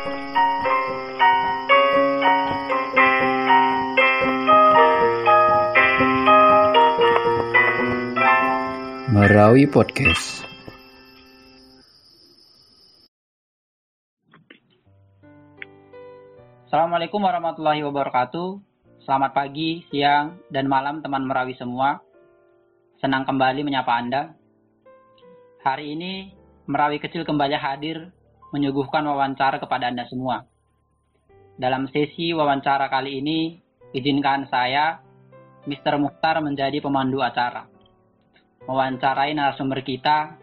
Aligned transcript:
Merawi 0.00 0.16
Podcast. 9.68 10.48
Assalamualaikum 16.64 17.20
warahmatullahi 17.20 17.84
wabarakatuh. 17.84 18.56
Selamat 19.04 19.36
pagi, 19.36 19.84
siang, 19.92 20.40
dan 20.48 20.64
malam 20.64 21.04
teman 21.04 21.28
Merawi 21.28 21.52
semua. 21.60 22.00
Senang 23.04 23.28
kembali 23.28 23.60
menyapa 23.68 24.00
Anda. 24.00 24.32
Hari 25.60 25.92
ini 25.92 26.32
Merawi 26.64 26.96
Kecil 26.96 27.28
kembali 27.28 27.52
hadir 27.60 28.08
menyuguhkan 28.50 29.06
wawancara 29.06 29.58
kepada 29.62 29.90
Anda 29.90 30.06
semua. 30.06 30.46
Dalam 31.60 31.86
sesi 31.92 32.32
wawancara 32.32 32.88
kali 32.88 33.20
ini, 33.20 33.58
izinkan 33.92 34.48
saya, 34.48 35.02
Mr. 35.68 36.00
Mukhtar 36.00 36.40
menjadi 36.40 36.80
pemandu 36.80 37.20
acara. 37.20 37.68
Mewawancarai 38.64 39.36
narasumber 39.36 39.84
kita 39.84 40.36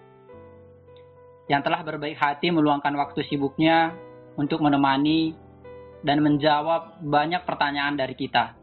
yang 1.48 1.64
telah 1.64 1.82
berbaik 1.82 2.20
hati 2.20 2.52
meluangkan 2.52 2.92
waktu 3.00 3.24
sibuknya 3.26 3.96
untuk 4.36 4.60
menemani 4.62 5.34
dan 6.04 6.22
menjawab 6.22 7.02
banyak 7.02 7.42
pertanyaan 7.48 7.98
dari 7.98 8.14
kita 8.14 8.54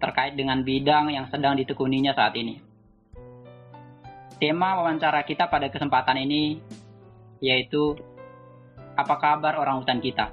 terkait 0.00 0.36
dengan 0.36 0.62
bidang 0.62 1.12
yang 1.12 1.26
sedang 1.28 1.58
ditekuninya 1.58 2.16
saat 2.16 2.34
ini. 2.36 2.60
Tema 4.40 4.80
wawancara 4.82 5.22
kita 5.24 5.48
pada 5.48 5.70
kesempatan 5.70 6.18
ini 6.22 6.60
yaitu 7.44 7.96
apa 8.94 9.14
kabar 9.18 9.58
orang 9.58 9.82
hutan 9.82 9.98
kita? 9.98 10.30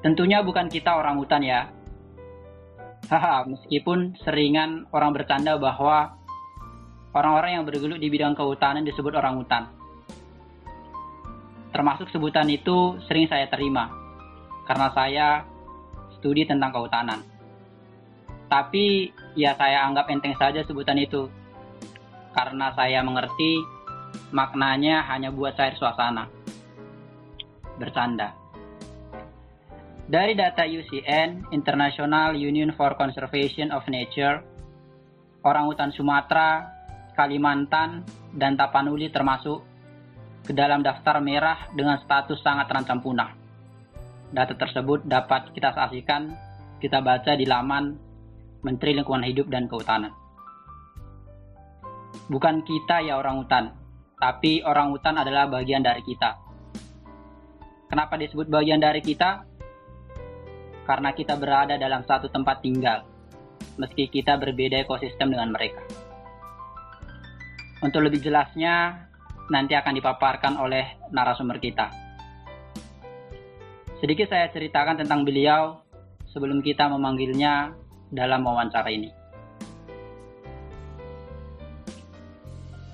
Tentunya 0.00 0.40
bukan 0.40 0.72
kita 0.72 0.96
orang 0.96 1.20
hutan 1.20 1.44
ya. 1.44 1.68
Haha, 3.10 3.44
meskipun 3.44 4.16
seringan 4.22 4.86
orang 4.94 5.12
bercanda 5.12 5.58
bahwa 5.58 6.14
orang-orang 7.12 7.58
yang 7.58 7.64
bergelut 7.66 7.98
di 7.98 8.08
bidang 8.08 8.38
kehutanan 8.38 8.86
disebut 8.86 9.12
orang 9.18 9.42
hutan. 9.42 9.66
Termasuk 11.74 12.08
sebutan 12.10 12.46
itu 12.48 12.98
sering 13.06 13.26
saya 13.26 13.50
terima 13.50 13.90
karena 14.64 14.88
saya 14.94 15.28
studi 16.18 16.46
tentang 16.46 16.70
kehutanan. 16.70 17.20
Tapi 18.46 19.10
ya 19.38 19.54
saya 19.54 19.86
anggap 19.86 20.10
enteng 20.10 20.34
saja 20.38 20.62
sebutan 20.66 20.98
itu 20.98 21.30
karena 22.34 22.70
saya 22.74 23.02
mengerti 23.02 23.62
maknanya 24.30 25.06
hanya 25.10 25.34
buat 25.34 25.58
cair 25.58 25.74
suasana. 25.74 26.26
Bercanda. 27.78 28.36
Dari 30.10 30.34
data 30.34 30.66
UCN, 30.66 31.54
International 31.54 32.34
Union 32.34 32.74
for 32.74 32.98
Conservation 32.98 33.70
of 33.70 33.86
Nature, 33.86 34.42
orang 35.46 35.70
hutan 35.70 35.94
Sumatera, 35.94 36.66
Kalimantan, 37.14 38.02
dan 38.34 38.58
Tapanuli 38.58 39.06
termasuk 39.14 39.62
ke 40.42 40.50
dalam 40.50 40.82
daftar 40.82 41.22
merah 41.22 41.70
dengan 41.78 42.00
status 42.02 42.42
sangat 42.42 42.66
terancam 42.66 42.98
punah. 42.98 43.30
Data 44.34 44.54
tersebut 44.58 45.06
dapat 45.06 45.54
kita 45.54 45.74
saksikan, 45.78 46.34
kita 46.82 46.98
baca 47.02 47.38
di 47.38 47.46
laman 47.46 47.94
Menteri 48.66 48.98
Lingkungan 48.98 49.26
Hidup 49.30 49.46
dan 49.46 49.70
Kehutanan. 49.70 50.10
Bukan 52.26 52.66
kita 52.66 53.02
ya 53.02 53.18
orang 53.18 53.42
hutan, 53.42 53.64
tapi 54.20 54.60
orang 54.60 54.92
hutan 54.92 55.16
adalah 55.16 55.48
bagian 55.48 55.80
dari 55.80 56.04
kita. 56.04 56.36
Kenapa 57.88 58.20
disebut 58.20 58.46
bagian 58.52 58.78
dari 58.78 59.00
kita? 59.00 59.48
Karena 60.84 61.16
kita 61.16 61.40
berada 61.40 61.80
dalam 61.80 62.04
satu 62.04 62.28
tempat 62.28 62.60
tinggal, 62.60 63.08
meski 63.80 64.06
kita 64.12 64.36
berbeda 64.36 64.84
ekosistem 64.84 65.32
dengan 65.32 65.50
mereka. 65.50 65.80
Untuk 67.80 68.04
lebih 68.04 68.20
jelasnya, 68.20 69.08
nanti 69.48 69.72
akan 69.72 69.96
dipaparkan 69.96 70.60
oleh 70.60 71.00
narasumber 71.08 71.56
kita. 71.56 71.88
Sedikit 74.04 74.28
saya 74.28 74.52
ceritakan 74.52 75.00
tentang 75.00 75.24
beliau 75.24 75.80
sebelum 76.28 76.60
kita 76.60 76.92
memanggilnya 76.92 77.72
dalam 78.12 78.44
wawancara 78.44 78.92
ini. 78.92 79.10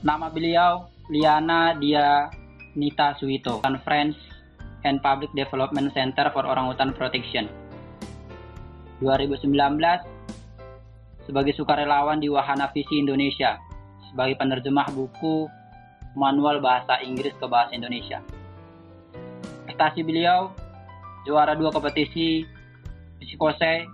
Nama 0.07 0.31
beliau 0.31 0.96
Liana 1.07 1.79
Dia 1.79 2.27
Nita 2.75 3.15
Suito, 3.15 3.63
Conference 3.63 4.19
and 4.83 4.99
Public 4.99 5.31
Development 5.39 5.95
Center 5.95 6.27
for 6.35 6.43
Orangutan 6.43 6.91
Protection. 6.91 7.47
2019 8.99 9.55
sebagai 11.31 11.55
sukarelawan 11.55 12.19
di 12.19 12.27
Wahana 12.27 12.71
Visi 12.75 12.99
Indonesia 12.99 13.59
sebagai 14.11 14.35
penerjemah 14.41 14.89
buku 14.95 15.47
manual 16.19 16.59
bahasa 16.59 16.99
Inggris 17.05 17.35
ke 17.39 17.47
bahasa 17.47 17.77
Indonesia. 17.77 18.19
Prestasi 19.69 20.03
beliau 20.03 20.51
juara 21.23 21.55
dua 21.55 21.71
kompetisi 21.71 22.43
psikose 23.23 23.87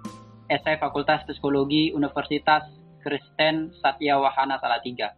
esai 0.48 0.76
Fakultas 0.80 1.24
Psikologi 1.28 1.92
Universitas 1.92 2.68
Kristen 3.04 3.74
Satya 3.80 4.16
Wahana 4.20 4.56
Salatiga 4.60 5.12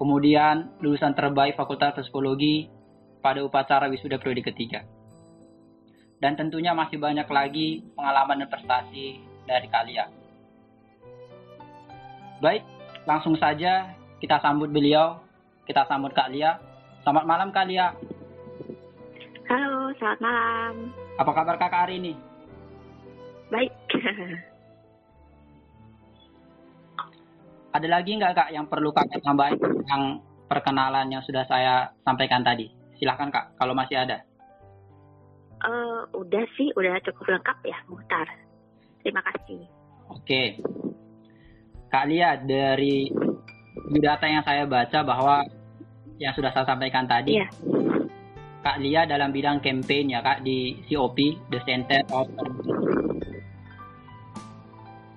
Kemudian 0.00 0.80
lulusan 0.80 1.12
terbaik 1.12 1.60
Fakultas 1.60 1.92
Psikologi 1.92 2.72
pada 3.20 3.44
upacara 3.44 3.84
wisuda 3.92 4.16
periode 4.16 4.40
ketiga. 4.48 4.80
Dan 6.16 6.40
tentunya 6.40 6.72
masih 6.72 6.96
banyak 6.96 7.28
lagi 7.28 7.84
pengalaman 7.92 8.40
dan 8.40 8.48
prestasi 8.48 9.20
dari 9.44 9.68
kalian. 9.68 10.08
Baik, 12.40 12.64
langsung 13.04 13.36
saja 13.36 13.92
kita 14.24 14.40
sambut 14.40 14.72
beliau. 14.72 15.20
Kita 15.68 15.84
sambut 15.84 16.16
Kak 16.16 16.32
Lia. 16.32 16.56
Selamat 17.04 17.24
malam 17.28 17.52
Kak 17.52 17.68
Lia. 17.68 17.92
Halo, 19.52 19.92
selamat 20.00 20.20
malam. 20.24 20.74
Apa 21.20 21.30
kabar 21.36 21.60
kakak 21.60 21.80
hari 21.84 22.00
ini? 22.00 22.12
Baik. 23.52 23.72
Ada 27.70 27.86
lagi 27.86 28.18
nggak 28.18 28.34
kak 28.34 28.48
yang 28.50 28.66
perlu 28.66 28.90
kakak 28.90 29.22
tambahin 29.22 29.58
tentang 29.58 30.18
perkenalan 30.50 31.06
yang 31.06 31.22
sudah 31.22 31.46
saya 31.46 31.94
sampaikan 32.02 32.42
tadi? 32.42 32.66
Silahkan 32.98 33.30
kak, 33.30 33.54
kalau 33.54 33.72
masih 33.72 34.02
ada. 34.02 34.26
Uh, 35.60 36.02
udah 36.16 36.44
sih, 36.56 36.72
udah 36.74 36.98
cukup 37.04 37.38
lengkap 37.38 37.58
ya, 37.68 37.78
Muhtar. 37.86 38.26
Terima 39.04 39.22
kasih. 39.22 39.60
Oke. 40.10 40.58
Kak 41.90 42.06
Lia, 42.10 42.38
dari 42.42 43.06
data 43.98 44.26
yang 44.26 44.42
saya 44.42 44.66
baca 44.66 44.98
bahwa 45.06 45.42
yang 46.18 46.34
sudah 46.34 46.50
saya 46.52 46.66
sampaikan 46.66 47.06
tadi, 47.06 47.38
Iya. 47.38 47.48
Kak 48.60 48.76
Lia 48.82 49.08
dalam 49.08 49.32
bidang 49.32 49.64
campaign 49.64 50.12
ya 50.12 50.20
kak 50.20 50.44
di 50.44 50.76
COP, 50.84 51.16
The 51.48 51.60
Center 51.64 52.04
of 52.12 52.28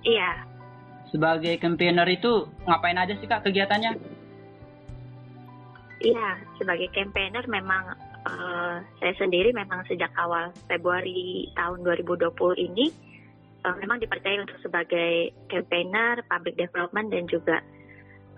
Iya. 0.04 0.53
Sebagai 1.14 1.54
campaigner 1.62 2.10
itu 2.10 2.50
ngapain 2.66 2.98
aja 2.98 3.14
sih 3.14 3.30
kak 3.30 3.46
kegiatannya? 3.46 3.94
Iya, 6.02 6.42
sebagai 6.58 6.90
campaigner 6.90 7.46
memang 7.46 7.94
eh, 8.26 8.76
saya 8.98 9.14
sendiri 9.14 9.54
memang 9.54 9.86
sejak 9.86 10.10
awal 10.18 10.50
Februari 10.66 11.54
tahun 11.54 11.86
2020 11.86 12.34
ini 12.66 12.90
eh, 13.62 13.74
memang 13.78 14.02
dipercaya 14.02 14.42
untuk 14.42 14.58
sebagai 14.58 15.30
campaigner, 15.46 16.26
public 16.26 16.58
development 16.58 17.14
dan 17.14 17.30
juga 17.30 17.62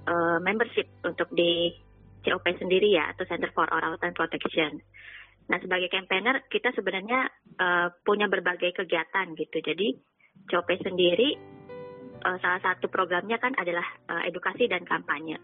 eh, 0.04 0.38
membership 0.44 0.84
untuk 1.00 1.32
di 1.32 1.72
COP 2.28 2.44
sendiri 2.60 2.92
ya 2.92 3.08
atau 3.16 3.24
Center 3.24 3.48
for 3.56 3.64
Orangutan 3.72 4.12
Protection. 4.12 4.76
Nah, 5.48 5.62
sebagai 5.64 5.88
campaigner 5.88 6.44
kita 6.52 6.76
sebenarnya 6.76 7.24
eh, 7.56 7.88
punya 8.04 8.28
berbagai 8.28 8.84
kegiatan 8.84 9.32
gitu. 9.32 9.64
Jadi 9.64 9.96
COP 10.44 10.68
sendiri 10.84 11.55
eh, 12.26 12.38
salah 12.42 12.60
satu 12.60 12.90
programnya 12.90 13.38
kan 13.38 13.54
adalah 13.54 13.86
eh, 14.10 14.28
edukasi 14.28 14.66
dan 14.66 14.82
kampanye. 14.82 15.38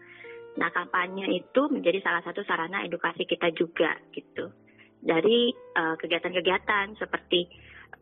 Nah, 0.53 0.69
kampanye 0.69 1.33
itu 1.33 1.61
menjadi 1.71 2.03
salah 2.05 2.21
satu 2.21 2.45
sarana 2.45 2.85
edukasi 2.85 3.25
kita 3.25 3.49
juga 3.55 3.95
gitu. 4.11 4.51
Dari 4.99 5.49
eh, 5.55 5.95
kegiatan-kegiatan 5.97 6.99
seperti 6.99 7.47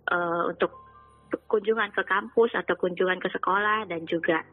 eh, 0.09 0.43
untuk 0.49 0.81
kunjungan 1.47 1.95
ke 1.95 2.03
kampus 2.03 2.51
atau 2.57 2.75
kunjungan 2.75 3.21
ke 3.21 3.29
sekolah 3.31 3.87
dan 3.87 4.03
juga 4.03 4.43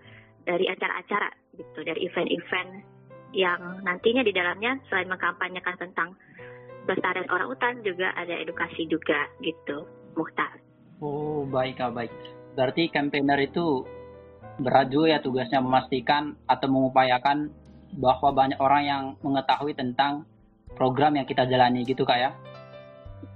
dari 0.47 0.71
acara-acara 0.71 1.29
gitu, 1.59 1.83
dari 1.83 2.07
event-event 2.07 2.71
yang 3.37 3.85
nantinya 3.85 4.25
di 4.25 4.33
dalamnya 4.33 4.81
selain 4.89 5.11
mengkampanyekan 5.11 5.77
tentang 5.77 6.17
pelestarian 6.89 7.29
orang 7.29 7.53
hutan 7.53 7.85
juga 7.85 8.15
ada 8.17 8.33
edukasi 8.33 8.89
juga 8.89 9.29
gitu, 9.45 9.85
Muhtar. 10.17 10.57
Oh 11.05 11.45
baik 11.45 11.83
baik. 11.93 12.11
Berarti 12.57 12.89
campaigner 12.89 13.39
itu 13.45 13.85
berat 14.59 14.91
juga 14.91 15.17
ya 15.17 15.19
tugasnya 15.23 15.63
memastikan 15.63 16.35
atau 16.51 16.67
mengupayakan 16.67 17.51
bahwa 17.97 18.29
banyak 18.35 18.59
orang 18.61 18.83
yang 18.85 19.03
mengetahui 19.25 19.73
tentang 19.73 20.27
program 20.77 21.17
yang 21.17 21.25
kita 21.25 21.49
jalani 21.49 21.87
gitu 21.87 22.05
kak 22.05 22.19
ya? 22.21 22.31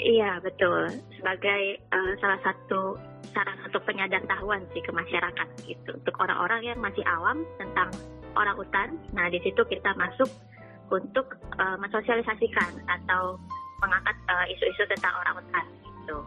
Iya 0.02 0.38
betul 0.42 0.90
sebagai 1.18 1.78
uh, 1.90 2.12
salah 2.18 2.40
satu 2.42 2.98
salah 3.32 3.54
satu 3.64 3.78
penyadar 3.86 4.22
tahuan 4.26 4.62
sih 4.74 4.82
ke 4.82 4.90
masyarakat 4.90 5.48
gitu 5.64 5.90
untuk 5.94 6.14
orang-orang 6.20 6.62
yang 6.66 6.78
masih 6.78 7.02
awam 7.06 7.46
tentang 7.56 7.90
orang 8.34 8.56
utan. 8.58 8.88
Nah 9.14 9.30
di 9.30 9.38
situ 9.42 9.62
kita 9.66 9.94
masuk 9.94 10.28
untuk 10.92 11.38
uh, 11.56 11.78
mensosialisasikan 11.80 12.84
atau 12.84 13.40
mengangkat 13.80 14.16
uh, 14.28 14.46
isu-isu 14.50 14.84
tentang 14.86 15.14
orang 15.24 15.34
utan 15.42 15.64
gitu. 15.82 16.18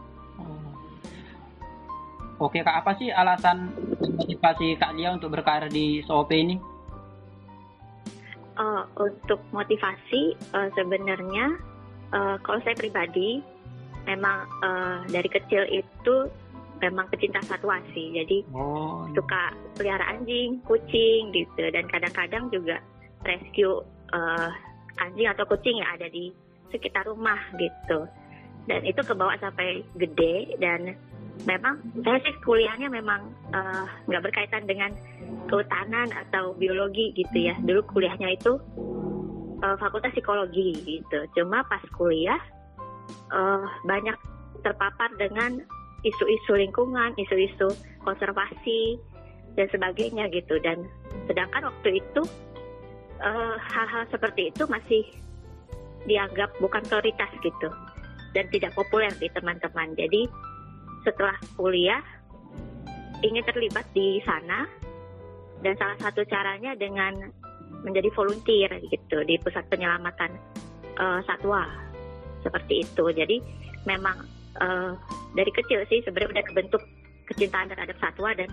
Oke 2.35 2.59
kak 2.59 2.83
apa 2.83 2.91
sih 2.99 3.07
alasan 3.11 3.71
motivasi 4.19 4.75
kak 4.75 4.91
Lia 4.99 5.15
untuk 5.15 5.31
berkarir 5.31 5.71
di 5.71 6.03
SOP 6.03 6.35
ini? 6.35 6.59
Uh, 8.55 8.87
untuk 8.99 9.39
motivasi 9.51 10.35
uh, 10.55 10.71
sebenarnya 10.75 11.59
uh, 12.15 12.35
kalau 12.43 12.59
saya 12.63 12.75
pribadi 12.75 13.43
memang 14.07 14.47
uh, 14.63 15.03
dari 15.11 15.27
kecil 15.27 15.67
itu 15.67 16.15
memang 16.79 17.07
pecinta 17.07 17.39
satwa 17.43 17.79
sih 17.95 18.15
jadi 18.15 18.43
oh. 18.51 19.07
suka 19.15 19.55
pelihara 19.75 20.07
anjing 20.11 20.59
kucing 20.67 21.31
gitu 21.31 21.63
dan 21.71 21.87
kadang-kadang 21.87 22.51
juga 22.51 22.79
rescue 23.23 23.83
uh, 24.11 24.49
anjing 24.99 25.27
atau 25.27 25.43
kucing 25.47 25.79
yang 25.79 25.89
ada 25.95 26.07
di 26.11 26.31
sekitar 26.71 27.07
rumah 27.07 27.39
gitu 27.55 28.07
dan 28.65 28.81
itu 28.83 29.01
kebawa 29.03 29.37
sampai 29.39 29.85
gede 29.95 30.57
dan 30.59 30.97
memang 31.43 31.83
saya 32.07 32.23
sih 32.23 32.35
kuliahnya 32.47 32.87
memang 32.87 33.27
nggak 34.07 34.21
uh, 34.21 34.25
berkaitan 34.25 34.63
dengan 34.63 34.95
kehutanan 35.51 36.07
atau 36.27 36.55
biologi 36.55 37.11
gitu 37.11 37.51
ya 37.51 37.55
dulu 37.59 37.83
kuliahnya 37.91 38.39
itu 38.39 38.55
uh, 39.59 39.75
fakultas 39.75 40.15
psikologi 40.15 40.79
gitu 40.87 41.19
cuma 41.35 41.67
pas 41.67 41.83
kuliah 41.99 42.39
uh, 43.35 43.67
banyak 43.83 44.15
terpapar 44.65 45.13
dengan 45.21 45.61
isu-isu 46.05 46.53
lingkungan, 46.57 47.13
isu-isu 47.17 47.69
konservasi 48.05 48.97
dan 49.57 49.69
sebagainya 49.73 50.29
gitu. 50.29 50.61
Dan 50.61 50.85
sedangkan 51.25 51.69
waktu 51.69 52.01
itu 52.01 52.21
eh, 53.21 53.55
hal-hal 53.57 54.03
uh, 54.05 54.09
seperti 54.13 54.53
itu 54.53 54.63
masih 54.69 55.03
dianggap 56.05 56.53
bukan 56.61 56.85
prioritas 56.85 57.29
gitu 57.41 57.69
dan 58.37 58.45
tidak 58.53 58.73
populer 58.77 59.09
di 59.17 59.25
teman-teman. 59.33 59.97
Jadi 59.97 60.29
setelah 61.05 61.37
kuliah 61.55 62.01
ingin 63.21 63.45
terlibat 63.45 63.85
di 63.93 64.19
sana 64.25 64.67
dan 65.61 65.73
salah 65.79 65.97
satu 66.01 66.25
caranya 66.27 66.75
dengan 66.75 67.31
menjadi 67.85 68.09
volunteer 68.17 68.69
gitu 68.89 69.21
di 69.23 69.37
pusat 69.39 69.65
penyelamatan 69.69 70.33
uh, 70.97 71.21
satwa 71.23 71.69
seperti 72.41 72.85
itu. 72.85 73.05
Jadi 73.13 73.37
memang 73.85 74.25
uh, 74.59 74.97
dari 75.37 75.51
kecil 75.53 75.85
sih 75.87 76.01
sebenarnya 76.03 76.41
udah 76.41 76.45
kebentuk 76.49 76.81
kecintaan 77.29 77.69
terhadap 77.69 77.97
satwa 78.01 78.33
dan 78.33 78.49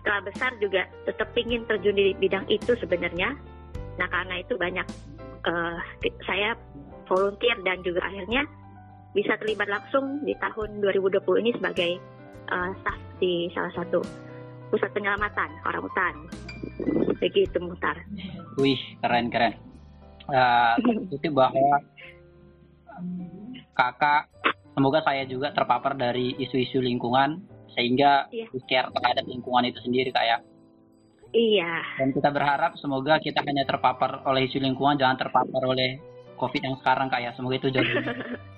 setelah 0.00 0.20
besar 0.24 0.50
juga 0.60 0.84
tetap 1.08 1.28
ingin 1.36 1.64
terjun 1.68 1.96
di 1.96 2.16
bidang 2.16 2.44
itu 2.48 2.72
sebenarnya. 2.80 3.36
Nah 3.96 4.08
karena 4.12 4.40
itu 4.40 4.56
banyak 4.56 4.86
uh, 5.48 5.76
saya 6.24 6.56
volunteer 7.08 7.56
dan 7.64 7.80
juga 7.84 8.04
akhirnya 8.04 8.44
bisa 9.16 9.32
terlibat 9.40 9.72
langsung 9.72 10.20
di 10.20 10.36
tahun 10.36 10.84
2020 10.84 11.24
ini 11.40 11.50
sebagai 11.56 11.96
uh, 12.52 12.70
staff 12.84 13.00
di 13.16 13.48
salah 13.56 13.72
satu 13.72 14.04
pusat 14.68 14.92
penyelamatan 14.92 15.48
orang 15.64 15.80
hutan. 15.80 16.14
Begitu 17.16 17.56
Mutar. 17.64 17.96
Wih 18.60 18.76
keren 19.00 19.32
keren. 19.32 19.56
Uh, 20.28 20.76
itu 21.16 21.32
bahwa 21.32 21.80
kakak 23.72 24.28
semoga 24.76 25.00
saya 25.00 25.24
juga 25.24 25.56
terpapar 25.56 25.96
dari 25.96 26.36
isu-isu 26.36 26.84
lingkungan 26.84 27.40
sehingga 27.76 28.28
iya. 28.32 28.48
care 28.68 28.88
terhadap 28.88 29.24
lingkungan 29.28 29.68
itu 29.68 29.78
sendiri 29.84 30.08
kak 30.08 30.24
ya 30.24 30.38
iya 31.36 31.84
dan 32.00 32.08
kita 32.16 32.32
berharap 32.32 32.72
semoga 32.80 33.20
kita 33.20 33.44
hanya 33.44 33.68
terpapar 33.68 34.24
oleh 34.24 34.48
isu 34.48 34.64
lingkungan 34.64 34.96
jangan 34.96 35.20
terpapar 35.20 35.60
oleh 35.60 36.00
covid 36.40 36.64
yang 36.64 36.76
sekarang 36.80 37.12
kak 37.12 37.20
ya 37.20 37.36
semoga 37.36 37.60
itu 37.60 37.68
jauh 37.68 37.84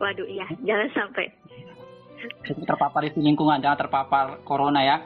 waduh 0.00 0.26
iya. 0.28 0.46
Jangan 0.64 0.88
sampai. 0.96 1.26
Kita 2.44 2.62
terpapar 2.64 3.04
isu 3.08 3.20
lingkungan 3.20 3.60
jangan 3.64 3.86
terpapar 3.86 4.44
corona 4.44 4.80
ya. 4.84 4.96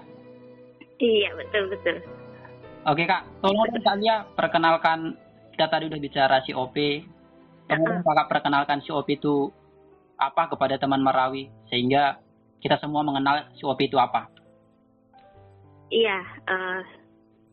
Iya 0.98 1.30
betul 1.38 1.70
betul. 1.70 1.96
Oke 2.86 3.06
kak. 3.06 3.22
Tolong 3.42 3.70
kalian 3.82 4.30
perkenalkan 4.34 5.18
kita 5.54 5.66
tadi 5.70 5.86
udah 5.86 6.00
bicara 6.02 6.42
COP 6.42 6.76
Kemudian 7.64 8.04
kakak 8.04 8.28
perkenalkan 8.28 8.78
COP 8.84 9.08
itu 9.08 9.48
apa 10.20 10.52
kepada 10.52 10.76
teman 10.76 11.00
Marawi 11.00 11.48
sehingga 11.72 12.20
kita 12.60 12.76
semua 12.80 13.00
mengenal 13.00 13.48
COP 13.56 13.80
itu 13.80 13.96
apa. 13.96 14.28
Iya, 15.88 16.18
uh, 16.48 16.80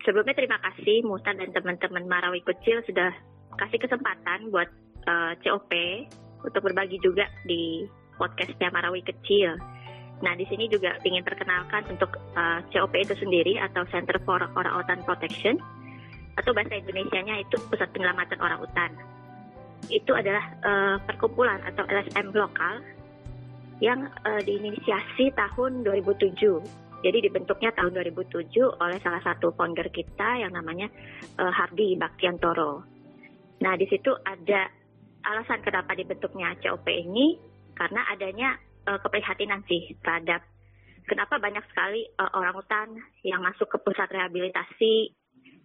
sebelumnya 0.03 0.35
terima 0.35 0.59
kasih 0.59 1.03
Musa 1.07 1.31
dan 1.31 1.51
teman-teman 1.51 2.07
Marawi 2.07 2.43
kecil 2.43 2.83
sudah 2.83 3.11
kasih 3.59 3.79
kesempatan 3.79 4.51
buat 4.51 4.67
uh, 5.07 5.31
eh, 5.31 5.33
COP 5.43 5.71
untuk 6.45 6.61
berbagi 6.65 6.97
juga 7.01 7.29
di 7.45 7.85
podcastnya 8.17 8.69
Marawi 8.69 9.01
kecil. 9.01 9.57
Nah, 10.21 10.37
di 10.37 10.45
sini 10.45 10.69
juga 10.69 11.01
ingin 11.01 11.25
perkenalkan 11.25 11.89
untuk 11.89 12.13
uh, 12.37 12.61
eh, 12.61 12.69
COP 12.69 12.93
itu 12.93 13.17
sendiri 13.17 13.57
atau 13.57 13.81
Center 13.89 14.21
for 14.21 14.37
Orang 14.53 14.85
Utan 14.85 15.01
Protection 15.01 15.57
atau 16.37 16.53
bahasa 16.53 16.77
Indonesia-nya 16.77 17.41
itu 17.41 17.57
Pusat 17.67 17.89
Penyelamatan 17.91 18.37
Orang 18.37 18.61
Utan 18.61 18.93
itu 19.89 20.13
adalah 20.13 20.45
uh, 20.61 20.97
perkumpulan 21.09 21.57
atau 21.65 21.81
LSM 21.89 22.29
lokal 22.37 22.85
yang 23.81 24.05
uh, 24.21 24.41
diinisiasi 24.45 25.33
tahun 25.33 25.81
2007. 25.81 26.37
Jadi 27.01 27.17
dibentuknya 27.25 27.73
tahun 27.73 27.97
2007 27.97 28.53
oleh 28.77 28.97
salah 29.01 29.21
satu 29.25 29.57
founder 29.57 29.89
kita 29.89 30.45
yang 30.45 30.53
namanya 30.53 30.85
uh, 31.41 31.49
Hardi 31.49 31.97
Baktiantoro. 31.97 32.85
Nah, 33.65 33.73
di 33.73 33.89
situ 33.89 34.13
ada 34.21 34.69
alasan 35.25 35.61
kenapa 35.61 35.93
dibentuknya 35.93 36.55
COP 36.61 36.87
ini 36.89 37.37
karena 37.77 38.01
adanya 38.09 38.57
uh, 38.89 38.99
keprihatinan 39.01 39.63
sih 39.69 39.95
terhadap 40.01 40.41
kenapa 41.05 41.37
banyak 41.37 41.63
sekali 41.69 42.07
uh, 42.17 42.31
orang 42.33 42.55
hutan 42.57 42.87
yang 43.25 43.41
masuk 43.41 43.69
ke 43.69 43.77
pusat 43.81 44.09
rehabilitasi 44.09 45.13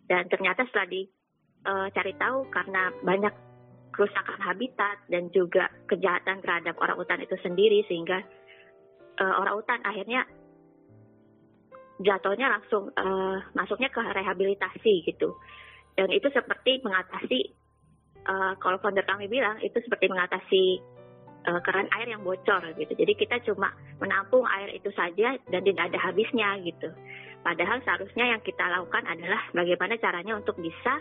dan 0.07 0.29
ternyata 0.31 0.65
setelah 0.71 0.89
dicari 0.89 2.13
uh, 2.15 2.19
tahu 2.21 2.39
karena 2.53 2.95
banyak 3.03 3.35
kerusakan 3.97 4.39
habitat 4.45 5.01
dan 5.09 5.33
juga 5.33 5.73
kejahatan 5.89 6.45
terhadap 6.45 6.77
orang 6.77 7.01
hutan 7.01 7.25
itu 7.25 7.37
sendiri 7.41 7.81
sehingga 7.89 8.21
uh, 9.19 9.35
orang 9.41 9.57
hutan 9.57 9.81
akhirnya 9.83 10.29
jatuhnya 12.05 12.53
langsung 12.53 12.93
uh, 12.93 13.41
masuknya 13.57 13.89
ke 13.89 14.01
rehabilitasi 14.05 15.09
gitu. 15.09 15.33
Dan 15.97 16.13
itu 16.13 16.29
seperti 16.29 16.85
mengatasi 16.85 17.57
uh, 18.27 18.53
kalau 18.59 18.77
founder 18.83 19.07
kami 19.07 19.31
bilang 19.31 19.57
itu 19.63 19.79
seperti 19.81 20.11
mengatasi 20.11 20.65
uh, 21.47 21.61
keran 21.63 21.89
air 21.97 22.11
yang 22.11 22.23
bocor 22.27 22.63
gitu. 22.77 22.93
Jadi 22.93 23.13
kita 23.15 23.41
cuma 23.47 23.73
menampung 24.03 24.45
air 24.47 24.75
itu 24.75 24.91
saja 24.93 25.39
dan 25.49 25.63
tidak 25.63 25.95
ada 25.95 25.99
habisnya 26.11 26.59
gitu. 26.67 26.91
Padahal 27.47 27.79
seharusnya 27.87 28.35
yang 28.37 28.43
kita 28.43 28.67
lakukan 28.67 29.07
adalah 29.07 29.39
bagaimana 29.55 29.95
caranya 30.03 30.35
untuk 30.35 30.59
bisa 30.59 30.99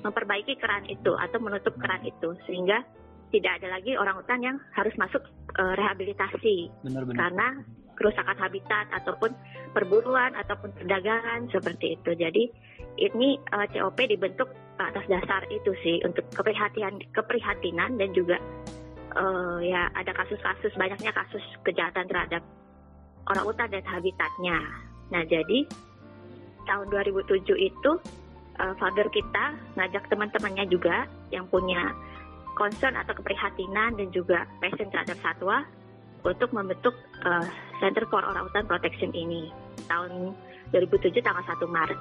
memperbaiki 0.00 0.56
keran 0.56 0.88
itu 0.88 1.12
atau 1.12 1.38
menutup 1.38 1.76
keran 1.76 2.00
itu. 2.08 2.32
Sehingga 2.48 2.80
tidak 3.28 3.60
ada 3.60 3.76
lagi 3.76 3.92
orang 3.98 4.16
hutan 4.16 4.40
yang 4.40 4.56
harus 4.72 4.94
masuk 4.96 5.20
uh, 5.60 5.74
rehabilitasi. 5.76 6.72
Benar, 6.80 7.02
benar. 7.04 7.16
karena 7.20 7.48
kerusakan 7.96 8.36
habitat 8.36 8.86
ataupun 8.92 9.32
perburuan 9.72 10.36
ataupun 10.36 10.70
perdagangan 10.76 11.48
seperti 11.50 11.96
itu. 11.98 12.10
Jadi 12.14 12.44
ini 13.00 13.40
uh, 13.52 13.64
eh, 13.64 13.68
COP 13.76 13.98
dibentuk 14.06 14.48
atas 14.76 15.08
dasar 15.08 15.40
itu 15.48 15.72
sih 15.80 16.04
untuk 16.04 16.28
keprihatinan 16.36 17.00
keprihatinan 17.16 17.96
dan 17.96 18.12
juga 18.12 18.36
uh, 19.16 19.58
ya 19.64 19.88
ada 19.96 20.12
kasus-kasus 20.12 20.76
banyaknya 20.76 21.12
kasus 21.16 21.40
kejahatan 21.64 22.04
terhadap 22.04 22.44
orang 23.26 23.44
hutan 23.44 23.68
dan 23.72 23.84
habitatnya. 23.88 24.58
Nah, 25.10 25.22
jadi 25.26 25.66
tahun 26.66 26.86
2007 26.90 27.46
itu 27.56 27.90
uh, 28.60 28.74
founder 28.76 29.08
kita 29.10 29.44
ngajak 29.78 30.04
teman-temannya 30.10 30.66
juga 30.68 31.06
yang 31.30 31.46
punya 31.48 31.94
concern 32.56 32.96
atau 32.96 33.12
keprihatinan 33.16 33.94
dan 34.00 34.08
juga 34.10 34.48
passion 34.58 34.88
terhadap 34.88 35.18
satwa 35.20 35.62
untuk 36.26 36.50
membentuk 36.50 36.94
uh, 37.22 37.46
Center 37.78 38.02
for 38.10 38.26
Orangutan 38.26 38.66
Protection 38.66 39.14
ini 39.14 39.54
tahun 39.86 40.34
2007 40.74 41.22
tanggal 41.22 41.46
1 41.46 41.62
Maret 41.70 42.00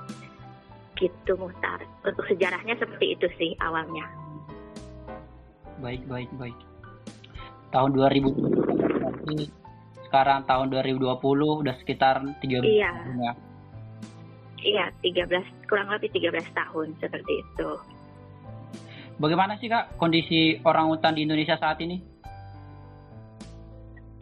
gitu 0.97 1.37
Muhtar 1.37 1.85
untuk 2.01 2.25
sejarahnya 2.25 2.73
seperti 2.81 3.13
itu 3.13 3.27
sih 3.37 3.51
awalnya 3.61 4.09
baik 5.83 6.01
baik 6.09 6.31
baik 6.39 6.57
tahun 7.69 7.93
2000 7.93 8.25
sekarang 10.09 10.47
tahun 10.47 10.71
2020 10.71 11.05
udah 11.61 11.75
sekitar 11.83 12.23
3 12.23 12.41
iya. 12.65 12.89
tahun 12.89 13.19
ya 13.21 13.33
Iya, 14.65 14.89
13 15.05 15.69
kurang 15.69 15.93
lebih 15.93 16.09
13 16.09 16.41
tahun 16.57 16.97
seperti 16.97 17.33
itu. 17.37 17.69
Bagaimana 19.21 19.61
sih 19.61 19.69
kak 19.69 20.01
kondisi 20.01 20.57
orang 20.65 20.89
hutan 20.89 21.13
di 21.13 21.21
Indonesia 21.21 21.53
saat 21.61 21.77
ini? 21.85 22.14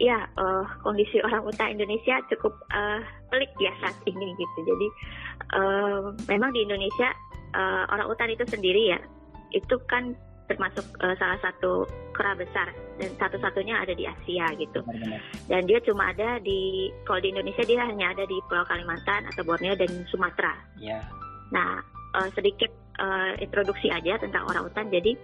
Ya, 0.03 0.27
uh, 0.35 0.67
kondisi 0.83 1.23
orang 1.23 1.47
hutan 1.47 1.79
Indonesia 1.79 2.19
cukup 2.27 2.51
uh, 2.75 2.99
pelik 3.31 3.55
ya 3.55 3.71
saat 3.79 3.95
ini 4.03 4.35
gitu. 4.35 4.59
Jadi 4.67 4.87
uh, 5.55 6.11
memang 6.27 6.51
di 6.51 6.67
Indonesia 6.67 7.07
uh, 7.55 7.87
orang 7.87 8.11
hutan 8.11 8.35
itu 8.35 8.43
sendiri 8.51 8.91
ya, 8.91 8.99
itu 9.55 9.79
kan 9.87 10.11
termasuk 10.51 10.83
uh, 10.99 11.15
salah 11.15 11.39
satu 11.39 11.87
kera 12.11 12.35
besar 12.35 12.67
dan 12.99 13.15
satu-satunya 13.15 13.79
ada 13.79 13.95
di 13.95 14.03
Asia 14.03 14.51
gitu. 14.59 14.83
Dan 15.47 15.71
dia 15.71 15.79
cuma 15.87 16.11
ada 16.11 16.35
di 16.43 16.91
kalau 17.07 17.23
di 17.23 17.31
Indonesia 17.31 17.63
dia 17.63 17.87
hanya 17.87 18.11
ada 18.11 18.27
di 18.27 18.35
Pulau 18.51 18.67
Kalimantan 18.67 19.23
atau 19.31 19.47
Borneo 19.47 19.71
dan 19.79 20.03
Sumatera. 20.11 20.51
Yeah. 20.83 20.99
Nah, 21.55 21.79
uh, 22.19 22.27
sedikit 22.35 22.75
uh, 22.99 23.39
introduksi 23.39 23.87
aja 23.87 24.19
tentang 24.19 24.51
orang 24.51 24.67
hutan. 24.67 24.91
Jadi 24.91 25.15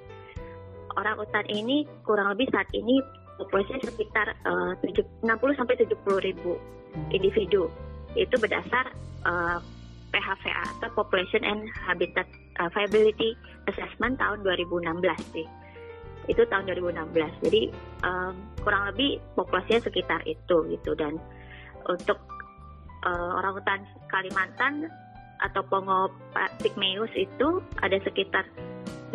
orang 0.96 1.20
hutan 1.20 1.46
ini 1.52 1.84
kurang 2.08 2.32
lebih 2.32 2.48
saat 2.50 2.72
ini 2.72 3.04
populasinya 3.40 3.80
sekitar 3.88 4.36
uh, 4.44 4.76
60 4.84 5.24
sampai 5.56 5.76
70 5.80 6.28
ribu 6.28 6.60
hmm. 6.60 7.16
individu. 7.16 7.72
Itu 8.14 8.36
berdasar 8.36 8.92
uh, 9.24 9.64
PHVA 10.12 10.64
atau 10.78 10.90
Population 10.98 11.46
and 11.48 11.70
Habitat 11.72 12.28
uh, 12.60 12.68
Viability 12.76 13.38
Assessment 13.72 14.20
tahun 14.20 14.44
2016 14.44 14.84
sih. 15.32 15.48
Itu 16.28 16.46
tahun 16.52 16.68
2016. 16.68 17.46
Jadi 17.48 17.72
um, 18.06 18.34
kurang 18.62 18.92
lebih 18.92 19.24
populasinya 19.34 19.82
sekitar 19.88 20.22
itu 20.28 20.68
gitu 20.70 20.92
dan 21.00 21.18
untuk 21.88 22.20
uh, 23.08 23.32
orang 23.40 23.58
hutan 23.58 23.80
Kalimantan 24.12 24.90
atau 25.40 25.64
Pongo 25.64 26.12
Pygmaeus 26.60 27.14
itu 27.16 27.64
ada 27.80 27.96
sekitar 28.04 28.44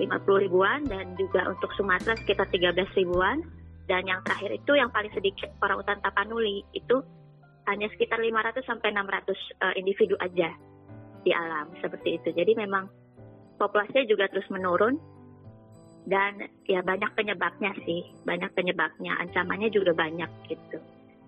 50 0.00 0.44
ribuan 0.48 0.82
dan 0.88 1.12
juga 1.20 1.46
untuk 1.46 1.70
Sumatera 1.76 2.16
sekitar 2.18 2.48
13 2.50 2.74
ribuan 2.98 3.44
dan 3.84 4.08
yang 4.08 4.20
terakhir 4.24 4.56
itu 4.56 4.72
yang 4.76 4.88
paling 4.88 5.12
sedikit 5.12 5.52
orang 5.60 5.84
hutan 5.84 6.00
Tapanuli 6.00 6.64
itu 6.72 7.04
hanya 7.68 7.88
sekitar 7.92 8.20
500 8.20 8.64
sampai 8.64 8.92
600 8.92 9.32
uh, 9.60 9.74
individu 9.76 10.16
aja 10.20 10.52
di 11.24 11.32
alam 11.32 11.72
seperti 11.80 12.20
itu. 12.20 12.28
Jadi 12.36 12.52
memang 12.56 12.88
populasinya 13.56 14.04
juga 14.04 14.28
terus 14.28 14.44
menurun 14.52 15.00
dan 16.04 16.36
ya 16.68 16.84
banyak 16.84 17.16
penyebabnya 17.16 17.72
sih, 17.88 18.04
banyak 18.28 18.52
penyebabnya, 18.52 19.16
ancamannya 19.24 19.72
juga 19.72 19.96
banyak 19.96 20.28
gitu. 20.52 20.76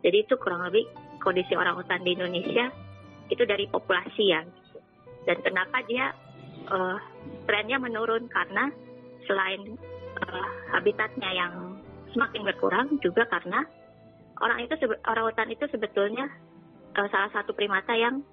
Jadi 0.04 0.16
itu 0.28 0.36
kurang 0.36 0.68
lebih 0.68 0.84
kondisi 1.25 1.56
orang 1.56 1.80
hutan 1.80 2.04
di 2.04 2.12
Indonesia 2.12 2.68
itu 3.32 3.42
dari 3.42 3.66
populasi 3.66 4.25
ya 4.30 4.44
dan 5.26 5.42
kenapa 5.42 5.82
dia 5.90 6.14
uh, 6.70 6.96
trennya 7.50 7.82
menurun 7.82 8.30
karena 8.30 8.70
selain 9.26 9.75
uh, 10.22 10.48
habitatnya 10.70 11.30
yang 11.34 11.65
semakin 12.16 12.42
berkurang 12.49 12.88
juga 13.04 13.28
karena 13.28 13.61
orang 14.40 14.64
itu 14.64 14.73
orang 15.04 15.28
hutan 15.28 15.52
itu 15.52 15.68
sebetulnya 15.68 16.25
uh, 16.96 17.08
salah 17.12 17.28
satu 17.37 17.52
primata 17.52 17.92
yang 17.92 18.25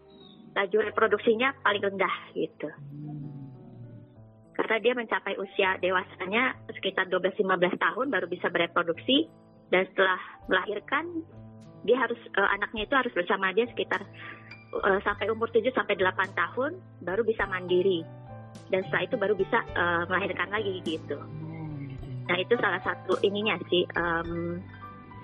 laju 0.56 0.78
reproduksinya 0.88 1.52
paling 1.60 1.84
rendah 1.84 2.16
gitu. 2.32 2.72
Karena 4.54 4.78
dia 4.80 4.94
mencapai 4.94 5.36
usia 5.36 5.76
dewasanya 5.82 6.56
sekitar 6.72 7.10
12-15 7.10 7.44
tahun 7.76 8.06
baru 8.08 8.26
bisa 8.30 8.48
bereproduksi 8.54 9.28
dan 9.74 9.90
setelah 9.92 10.22
melahirkan 10.46 11.26
dia 11.84 12.00
harus 12.00 12.22
uh, 12.40 12.50
anaknya 12.56 12.88
itu 12.88 12.96
harus 12.96 13.12
bersama 13.12 13.52
dia 13.52 13.68
sekitar 13.68 14.06
uh, 14.78 15.00
sampai 15.04 15.28
umur 15.34 15.50
7 15.52 15.68
sampai 15.74 15.98
8 16.00 16.16
tahun 16.38 16.72
baru 17.02 17.26
bisa 17.26 17.44
mandiri 17.50 18.06
dan 18.70 18.86
setelah 18.88 19.04
itu 19.10 19.16
baru 19.18 19.34
bisa 19.36 19.60
uh, 19.74 20.06
melahirkan 20.08 20.48
lagi 20.54 20.80
gitu. 20.86 21.18
Nah 22.30 22.38
itu 22.40 22.54
salah 22.60 22.82
satu 22.84 23.20
ininya 23.24 23.60
sih 23.68 23.84
um, 23.96 24.60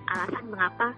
alasan 0.09 0.45
mengapa 0.49 0.91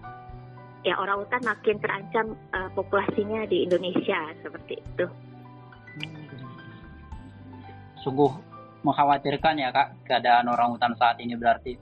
ya 0.82 0.98
orang 0.98 1.22
hutan 1.22 1.42
makin 1.46 1.78
terancam 1.78 2.26
uh, 2.54 2.70
populasinya 2.74 3.46
di 3.46 3.70
Indonesia 3.70 4.34
seperti 4.42 4.82
itu. 4.82 5.06
Sungguh 8.02 8.32
mengkhawatirkan 8.82 9.62
ya 9.62 9.70
kak 9.70 9.94
keadaan 10.10 10.50
orang 10.50 10.74
hutan 10.74 10.98
saat 10.98 11.22
ini 11.22 11.38
berarti. 11.38 11.78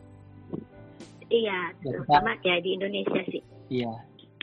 Iya, 1.30 1.72
terutama 1.80 2.36
ya 2.44 2.60
di 2.60 2.76
Indonesia 2.76 3.22
sih. 3.30 3.44
Iya, 3.70 3.94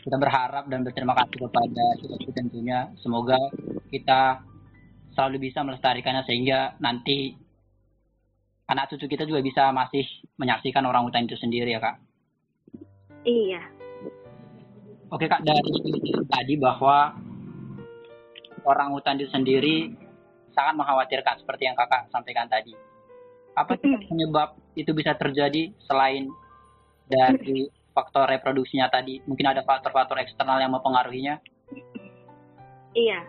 kita 0.01 0.15
berharap 0.17 0.65
dan 0.71 0.81
berterima 0.87 1.13
kasih 1.13 1.37
kepada 1.45 1.85
kita 1.99 2.31
tentunya 2.31 2.87
semoga 3.03 3.37
kita 3.91 4.41
selalu 5.13 5.51
bisa 5.51 5.61
melestarikannya 5.67 6.23
sehingga 6.25 6.79
nanti 6.79 7.35
anak 8.67 8.91
cucu 8.91 9.07
kita 9.07 9.23
juga 9.23 9.39
bisa 9.39 9.71
masih 9.71 10.03
menyaksikan 10.35 10.83
orang 10.83 11.07
hutan 11.07 11.23
itu 11.25 11.39
sendiri 11.39 11.75
ya 11.75 11.79
kak. 11.79 11.95
Iya. 13.23 13.63
Oke 15.07 15.31
kak 15.31 15.43
dari 15.43 15.71
tadi 16.27 16.53
bahwa 16.59 17.15
orang 18.67 18.91
hutan 18.91 19.15
itu 19.15 19.31
sendiri 19.31 19.95
sangat 20.51 20.75
mengkhawatirkan 20.75 21.39
seperti 21.39 21.63
yang 21.71 21.79
kakak 21.79 22.11
sampaikan 22.11 22.51
tadi. 22.51 22.75
Apa 23.55 23.79
sih 23.79 23.89
penyebab 24.05 24.59
itu 24.75 24.91
bisa 24.91 25.15
terjadi 25.15 25.71
selain 25.87 26.27
dari 27.07 27.71
faktor 27.95 28.27
reproduksinya 28.27 28.91
tadi? 28.91 29.23
Mungkin 29.25 29.47
ada 29.47 29.63
faktor-faktor 29.63 30.19
eksternal 30.21 30.59
yang 30.59 30.75
mempengaruhinya? 30.75 31.39
Iya 32.93 33.19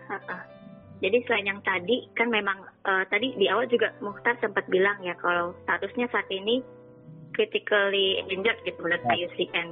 jadi 0.99 1.23
selain 1.23 1.47
yang 1.47 1.61
tadi 1.63 2.11
kan 2.11 2.27
memang 2.27 2.59
uh, 2.83 3.07
tadi 3.07 3.31
di 3.39 3.47
awal 3.47 3.71
juga 3.71 3.95
Mukhtar 4.03 4.35
sempat 4.43 4.67
bilang 4.67 4.99
ya 4.99 5.15
kalau 5.15 5.55
statusnya 5.63 6.11
saat 6.11 6.27
ini 6.27 6.59
critically 7.31 8.19
endangered 8.19 8.59
gitu 8.67 8.83
menurut 8.83 8.99
ya. 9.07 9.15
IUCN 9.15 9.67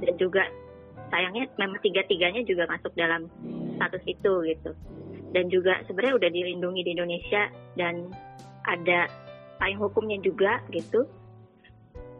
dan 0.00 0.14
juga 0.16 0.48
sayangnya 1.12 1.44
memang 1.60 1.76
tiga-tiganya 1.84 2.40
juga 2.48 2.64
masuk 2.72 2.88
dalam 2.96 3.28
status 3.76 4.00
itu 4.08 4.32
gitu. 4.48 4.72
Dan 5.32 5.52
juga 5.52 5.80
sebenarnya 5.88 6.24
udah 6.24 6.30
dilindungi 6.32 6.80
di 6.88 6.90
Indonesia 6.96 7.52
dan 7.76 8.08
ada 8.64 9.08
payung 9.60 9.80
hukumnya 9.80 10.16
juga 10.24 10.64
gitu. 10.72 11.04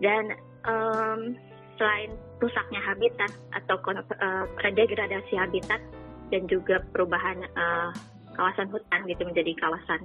Dan 0.05 0.37
um, 0.69 1.41
selain 1.81 2.13
rusaknya 2.37 2.85
habitat 2.85 3.33
atau 3.57 3.81
uh, 3.81 4.45
degradasi 4.77 5.41
habitat 5.41 5.81
dan 6.29 6.45
juga 6.49 6.85
perubahan 6.93 7.45
uh, 7.57 7.93
kawasan 8.37 8.69
hutan 8.73 9.01
gitu 9.09 9.23
menjadi 9.29 9.53
kawasan 9.61 10.01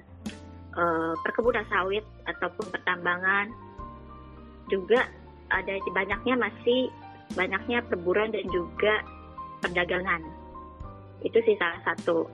uh, 0.78 1.14
perkebunan 1.26 1.66
sawit 1.72 2.06
ataupun 2.28 2.66
pertambangan. 2.72 3.52
Juga 4.68 5.08
ada 5.48 5.74
banyaknya 5.96 6.36
masih 6.36 6.92
banyaknya 7.36 7.84
perburuan 7.88 8.32
dan 8.32 8.46
juga 8.52 9.04
perdagangan. 9.64 10.22
Itu 11.24 11.40
sih 11.44 11.56
salah 11.58 11.80
satu 11.84 12.28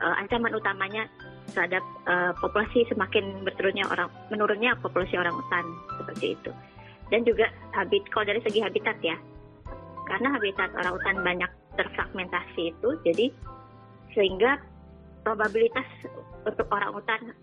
uh, 0.00 0.14
ancaman 0.18 0.54
utamanya 0.54 1.06
terhadap 1.52 1.84
uh, 2.08 2.32
populasi 2.38 2.86
semakin 2.88 3.44
berturunnya 3.44 3.84
orang 3.90 4.08
menurunnya 4.30 4.78
populasi 4.80 5.18
orang 5.18 5.34
hutan 5.36 5.64
seperti 6.00 6.38
itu. 6.38 6.50
Dan 7.12 7.28
juga 7.28 7.50
habit 7.76 8.08
kalau 8.08 8.24
dari 8.24 8.40
segi 8.40 8.64
habitat 8.64 8.96
ya. 9.04 9.18
Karena 10.08 10.32
habitat 10.34 10.70
orang 10.74 10.92
hutan 10.96 11.16
banyak 11.20 11.50
terfragmentasi 11.76 12.72
itu 12.72 12.88
jadi 13.04 13.26
sehingga 14.12 14.60
probabilitas 15.22 15.86
untuk 16.46 16.66
orang 16.70 16.92
hutan 16.94 17.34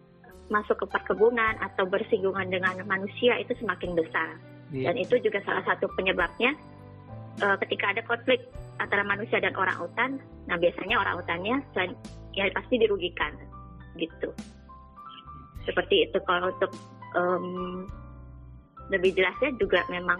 masuk 0.49 0.75
ke 0.81 0.85
perkebunan 0.89 1.55
atau 1.61 1.85
bersinggungan 1.85 2.49
dengan 2.49 2.75
manusia 2.85 3.37
itu 3.39 3.53
semakin 3.59 3.95
besar. 3.95 4.39
Yeah. 4.69 4.93
dan 4.93 5.01
itu 5.01 5.17
juga 5.25 5.41
salah 5.49 5.65
satu 5.65 5.89
penyebabnya 5.97 6.53
uh, 7.41 7.57
ketika 7.65 7.89
ada 7.89 8.05
konflik 8.05 8.37
antara 8.77 9.01
manusia 9.01 9.41
dan 9.41 9.57
orang 9.57 9.73
hutan 9.81 10.21
nah 10.45 10.61
biasanya 10.61 10.93
orang 11.01 11.17
hutannya 11.17 11.57
ya 12.37 12.45
pasti 12.53 12.77
dirugikan 12.77 13.33
gitu. 13.97 14.29
Seperti 15.65 16.05
itu. 16.05 16.17
Kalau 16.23 16.53
untuk 16.53 16.71
um, 17.13 17.85
lebih 18.89 19.13
jelasnya 19.17 19.53
juga 19.57 19.85
memang 19.89 20.17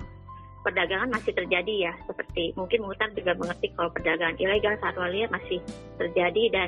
perdagangan 0.61 1.09
masih 1.09 1.31
terjadi 1.31 1.89
ya 1.89 1.93
seperti 2.05 2.51
mungkin 2.53 2.83
Mutar 2.83 3.09
juga 3.15 3.31
mengerti 3.33 3.71
kalau 3.73 3.89
perdagangan 3.95 4.37
ilegal 4.37 4.75
satwa 4.83 5.07
liar 5.07 5.31
masih 5.31 5.63
terjadi 5.95 6.43
dan 6.51 6.67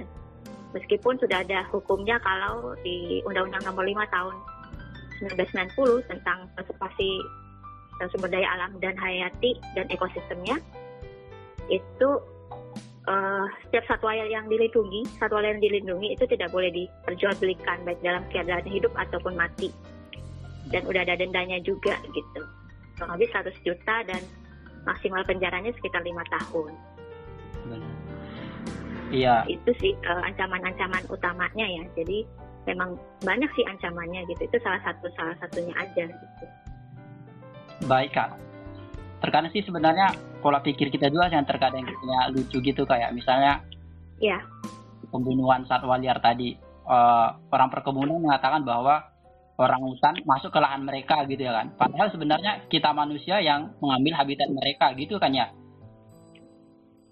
meskipun 0.72 1.20
sudah 1.20 1.44
ada 1.44 1.64
hukumnya 1.72 2.20
kalau 2.24 2.76
di 2.84 3.20
Undang-Undang 3.28 3.64
Nomor 3.72 3.84
5 3.84 4.16
tahun 4.16 4.36
1990 5.22 6.10
tentang 6.10 6.50
konservasi 6.58 7.22
sumber 8.10 8.34
daya 8.34 8.50
alam 8.58 8.74
dan 8.82 8.98
hayati 8.98 9.62
dan 9.78 9.86
ekosistemnya 9.94 10.58
itu 11.70 12.10
uh, 13.06 13.46
setiap 13.66 13.86
satwa 13.86 14.18
yang 14.18 14.50
dilindungi 14.50 15.06
satwa 15.22 15.46
yang 15.46 15.62
dilindungi 15.62 16.18
itu 16.18 16.26
tidak 16.26 16.50
boleh 16.50 16.74
diperjualbelikan 16.74 17.86
baik 17.86 18.02
dalam 18.02 18.26
keadaan 18.34 18.66
hidup 18.66 18.90
ataupun 18.98 19.38
mati. 19.38 19.70
Dan 20.72 20.88
udah 20.88 21.04
ada 21.04 21.20
dendanya 21.20 21.60
juga 21.62 22.00
gitu. 22.16 22.42
Kurang 22.96 23.20
lebih 23.20 23.30
100 23.34 23.54
juta 23.68 23.96
dan 24.08 24.22
maksimal 24.88 25.22
penjaranya 25.28 25.70
sekitar 25.76 26.02
lima 26.02 26.24
tahun. 26.32 26.72
Iya. 29.12 29.44
Itu 29.46 29.72
sih 29.78 29.92
eh, 29.94 30.22
ancaman-ancaman 30.32 31.04
utamanya 31.12 31.68
ya. 31.68 31.84
Jadi 32.00 32.24
memang 32.70 32.94
banyak 33.26 33.50
sih 33.58 33.66
ancamannya 33.66 34.22
gitu 34.30 34.46
itu 34.46 34.58
salah 34.62 34.82
satu 34.86 35.10
salah 35.18 35.36
satunya 35.42 35.74
aja 35.78 36.06
gitu. 36.06 36.46
baik 37.90 38.14
kak 38.14 38.38
terkadang 39.22 39.50
sih 39.54 39.66
sebenarnya 39.66 40.14
pola 40.42 40.62
pikir 40.62 40.94
kita 40.94 41.10
juga 41.10 41.34
yang 41.34 41.46
terkadang 41.46 41.86
kita 41.86 42.30
lucu 42.34 42.58
gitu 42.62 42.86
kayak 42.86 43.14
misalnya 43.14 43.62
ya 44.22 44.38
pembunuhan 45.10 45.66
satwa 45.66 45.98
liar 45.98 46.22
tadi 46.22 46.54
uh, 46.86 47.34
orang 47.50 47.70
perkebunan 47.74 48.22
mengatakan 48.22 48.62
bahwa 48.62 49.10
orang 49.58 49.82
hutan 49.82 50.16
masuk 50.26 50.54
ke 50.54 50.60
lahan 50.62 50.86
mereka 50.86 51.26
gitu 51.26 51.42
ya 51.42 51.54
kan 51.54 51.74
padahal 51.78 52.10
sebenarnya 52.14 52.66
kita 52.70 52.94
manusia 52.94 53.42
yang 53.42 53.74
mengambil 53.82 54.22
habitat 54.22 54.50
mereka 54.54 54.94
gitu 54.98 55.18
kan 55.18 55.34
ya 55.34 55.50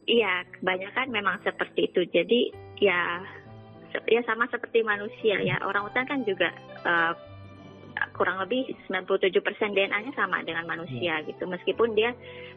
iya 0.09 0.41
kebanyakan 0.57 1.07
memang 1.13 1.37
seperti 1.45 1.93
itu. 1.93 2.01
Jadi 2.09 2.49
ya 2.81 3.21
ya 4.09 4.21
sama 4.25 4.49
seperti 4.49 4.81
manusia 4.81 5.37
ya. 5.45 5.61
Orang 5.61 5.85
hutan 5.85 6.09
kan 6.09 6.25
juga 6.25 6.49
uh, 6.85 7.13
kurang 8.17 8.41
lebih 8.41 8.73
97% 8.89 9.29
DNA-nya 9.75 10.13
sama 10.17 10.41
dengan 10.41 10.65
manusia 10.65 11.21
hmm. 11.21 11.25
gitu. 11.29 11.43
Meskipun 11.45 11.93
dia 11.93 12.11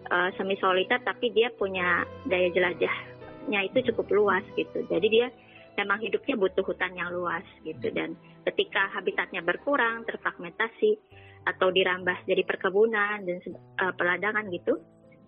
uh, 0.08 0.32
semi 0.40 0.56
soliter 0.56 0.98
tapi 1.04 1.28
dia 1.36 1.52
punya 1.52 2.08
daya 2.24 2.48
jelajahnya 2.52 3.60
itu 3.68 3.92
cukup 3.92 4.08
luas 4.12 4.44
gitu. 4.56 4.84
Jadi 4.88 5.06
dia 5.12 5.28
memang 5.76 6.00
hidupnya 6.04 6.36
butuh 6.36 6.64
hutan 6.64 6.96
yang 6.96 7.12
luas 7.12 7.44
gitu. 7.64 7.92
Dan 7.92 8.16
ketika 8.48 8.92
habitatnya 8.96 9.44
berkurang 9.44 10.08
terfragmentasi 10.08 10.98
atau 11.42 11.74
dirambah 11.74 12.22
jadi 12.22 12.42
perkebunan 12.46 13.26
dan 13.26 13.38
uh, 13.82 13.92
peladangan 13.98 14.46
gitu 14.54 14.78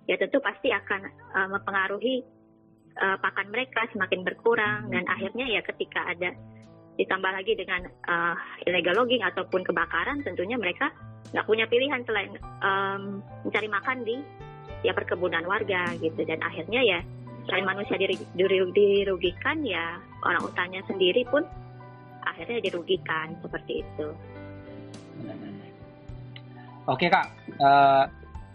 ya 0.04 0.16
tentu 0.20 0.40
pasti 0.40 0.68
akan 0.68 1.00
uh, 1.32 1.48
mempengaruhi 1.48 2.24
uh, 3.00 3.16
pakan 3.20 3.48
mereka 3.48 3.88
semakin 3.92 4.20
berkurang 4.22 4.92
dan 4.92 5.04
akhirnya 5.08 5.48
ya 5.48 5.60
ketika 5.64 6.04
ada 6.04 6.32
ditambah 6.94 7.30
lagi 7.32 7.58
dengan 7.58 7.90
uh, 8.06 8.36
illegal 8.68 9.02
logging 9.02 9.24
ataupun 9.24 9.66
kebakaran 9.66 10.22
tentunya 10.22 10.54
mereka 10.54 10.94
nggak 11.34 11.46
punya 11.48 11.66
pilihan 11.66 12.06
selain 12.06 12.30
um, 12.62 13.18
mencari 13.42 13.66
makan 13.66 14.06
di 14.06 14.22
ya 14.86 14.94
perkebunan 14.94 15.42
warga 15.48 15.90
gitu 15.98 16.22
dan 16.22 16.38
akhirnya 16.44 16.80
ya 16.84 16.98
selain 17.48 17.66
manusia 17.66 17.98
dirugikan 18.36 19.64
ya 19.66 19.98
orang 20.22 20.44
utannya 20.44 20.80
sendiri 20.86 21.26
pun 21.26 21.42
akhirnya 22.24 22.62
dirugikan 22.62 23.36
seperti 23.42 23.84
itu. 23.84 24.08
Oke 26.84 27.08
kak, 27.08 27.32
uh, 27.60 28.04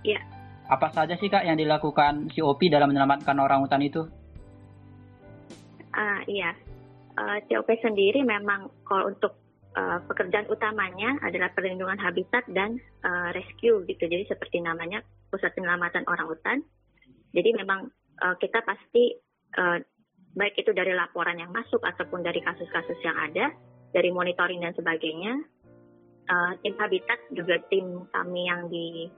ya. 0.05 0.21
Apa 0.69 0.93
saja 0.93 1.17
sih 1.17 1.33
kak 1.33 1.49
yang 1.49 1.57
dilakukan 1.57 2.29
COP 2.29 2.69
dalam 2.69 2.93
menyelamatkan 2.93 3.33
orang 3.41 3.65
hutan 3.65 3.81
itu? 3.81 4.05
Uh, 5.89 6.21
iya, 6.29 6.53
uh, 7.17 7.41
eh, 7.41 7.49
COP 7.49 7.73
sendiri 7.81 8.21
memang 8.21 8.69
kalau 8.85 9.09
untuk 9.09 9.33
uh, 9.73 9.97
pekerjaan 10.05 10.45
utamanya 10.45 11.17
adalah 11.25 11.49
perlindungan 11.57 11.97
habitat 11.97 12.45
dan 12.53 12.77
uh, 13.01 13.33
rescue 13.33 13.81
gitu. 13.89 14.05
Jadi 14.05 14.29
seperti 14.29 14.61
namanya 14.61 15.01
pusat 15.33 15.57
penyelamatan 15.57 16.05
orang 16.05 16.29
hutan. 16.29 16.57
Jadi 17.33 17.49
memang 17.57 17.89
uh, 18.21 18.35
kita 18.37 18.61
pasti 18.61 19.17
uh, 19.57 19.81
baik 20.37 20.53
itu 20.61 20.69
dari 20.77 20.93
laporan 20.93 21.41
yang 21.41 21.49
masuk 21.49 21.81
ataupun 21.81 22.21
dari 22.21 22.45
kasus-kasus 22.45 23.01
yang 23.01 23.17
ada, 23.17 23.49
dari 23.89 24.13
monitoring 24.13 24.61
dan 24.61 24.77
sebagainya. 24.77 25.33
Uh, 26.29 26.53
tim 26.61 26.77
habitat 26.77 27.17
juga 27.33 27.57
tim 27.73 28.05
kami 28.13 28.45
yang 28.45 28.69
di 28.69 29.09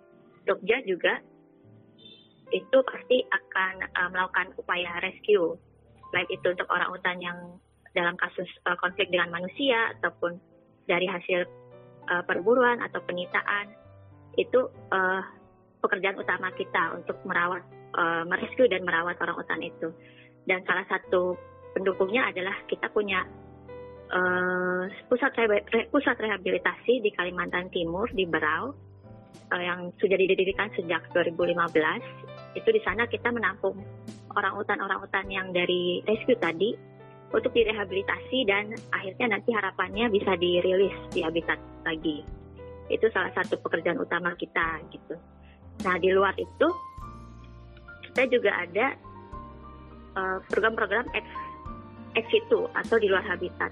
Jogja 0.47 0.79
juga 0.87 1.19
itu 2.51 2.77
pasti 2.83 3.23
akan 3.27 3.73
uh, 3.95 4.09
melakukan 4.11 4.51
upaya 4.59 4.99
rescue. 4.99 5.55
Baik 6.11 6.27
itu 6.27 6.47
untuk 6.51 6.67
orang 6.67 6.91
hutan 6.91 7.17
yang 7.23 7.37
dalam 7.95 8.15
kasus 8.19 8.47
uh, 8.67 8.75
konflik 8.79 9.07
dengan 9.11 9.31
manusia 9.31 9.95
ataupun 9.99 10.39
dari 10.87 11.07
hasil 11.07 11.47
uh, 12.11 12.23
perburuan 12.27 12.83
atau 12.83 12.99
penyitaan 13.07 13.71
itu 14.39 14.67
uh, 14.91 15.21
pekerjaan 15.83 16.19
utama 16.19 16.51
kita 16.55 16.95
untuk 16.95 17.19
merawat 17.27 17.63
uh, 17.95 18.23
merescue 18.27 18.67
dan 18.67 18.83
merawat 18.83 19.19
orang 19.19 19.35
hutan 19.39 19.61
itu. 19.63 19.89
Dan 20.47 20.63
salah 20.67 20.87
satu 20.87 21.35
pendukungnya 21.75 22.31
adalah 22.31 22.55
kita 22.67 22.91
punya 22.91 23.23
uh, 24.11 24.83
pusat 25.07 25.31
pusat 25.91 26.15
rehabilitasi 26.19 27.03
di 27.03 27.09
Kalimantan 27.15 27.71
Timur 27.71 28.11
di 28.11 28.27
Berau 28.27 28.90
uh, 29.51 29.61
yang 29.61 29.91
sudah 29.99 30.17
didirikan 30.17 30.71
sejak 30.73 31.03
2015 31.11 31.55
itu 32.55 32.69
di 32.71 32.81
sana 32.83 33.07
kita 33.07 33.31
menampung 33.31 33.79
orang 34.35 34.53
hutan-orang 34.55 34.99
hutan 34.99 35.27
yang 35.31 35.47
dari 35.55 36.03
rescue 36.03 36.35
tadi 36.39 36.75
untuk 37.31 37.55
direhabilitasi 37.55 38.43
dan 38.43 38.75
akhirnya 38.91 39.39
nanti 39.39 39.55
harapannya 39.55 40.11
bisa 40.11 40.35
dirilis 40.35 40.95
di 41.15 41.23
habitat 41.23 41.59
lagi. 41.87 42.27
Itu 42.91 43.07
salah 43.15 43.31
satu 43.31 43.55
pekerjaan 43.63 44.03
utama 44.03 44.35
kita 44.35 44.83
gitu. 44.91 45.15
Nah 45.87 45.95
di 45.95 46.11
luar 46.11 46.35
itu 46.35 46.67
kita 48.11 48.27
juga 48.27 48.51
ada 48.51 48.87
uh, 50.19 50.37
program-program 50.51 51.07
ex, 51.15 51.27
ex 52.19 52.25
situ 52.27 52.67
atau 52.75 52.99
di 52.99 53.07
luar 53.07 53.23
habitat. 53.23 53.71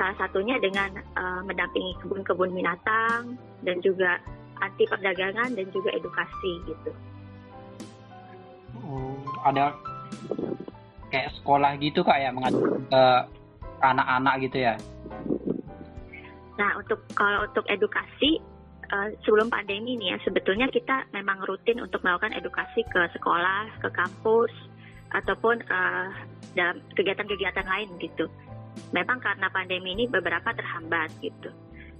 Salah 0.00 0.16
satunya 0.16 0.56
dengan 0.56 0.96
uh, 1.18 1.44
mendampingi 1.44 1.92
kebun-kebun 2.00 2.56
binatang 2.56 3.36
dan 3.68 3.76
juga 3.84 4.16
anti 4.60 4.84
perdagangan 4.86 5.54
dan 5.54 5.66
juga 5.70 5.90
edukasi 5.94 6.52
gitu. 6.66 6.90
Oh, 8.84 9.18
ada 9.44 9.76
kayak 11.08 11.32
sekolah 11.40 11.76
gitu 11.80 12.04
kak 12.04 12.20
ya 12.20 12.30
ke 12.88 13.04
anak-anak 13.80 14.34
gitu 14.44 14.58
ya? 14.64 14.74
Nah 16.58 16.70
untuk 16.80 17.00
kalau 17.14 17.46
untuk 17.46 17.64
edukasi 17.70 18.42
uh, 18.90 19.08
sebelum 19.22 19.48
pandemi 19.48 19.94
ini 19.94 20.12
ya 20.12 20.18
sebetulnya 20.26 20.66
kita 20.68 21.06
memang 21.14 21.44
rutin 21.46 21.78
untuk 21.80 22.02
melakukan 22.02 22.34
edukasi 22.34 22.82
ke 22.88 23.00
sekolah, 23.14 23.70
ke 23.78 23.88
kampus 23.94 24.52
ataupun 25.14 25.64
uh, 25.70 26.08
dalam 26.52 26.82
kegiatan-kegiatan 26.98 27.64
lain 27.64 27.88
gitu. 28.02 28.26
Memang 28.94 29.18
karena 29.18 29.48
pandemi 29.50 29.94
ini 29.96 30.04
beberapa 30.06 30.54
terhambat 30.54 31.10
gitu. 31.22 31.50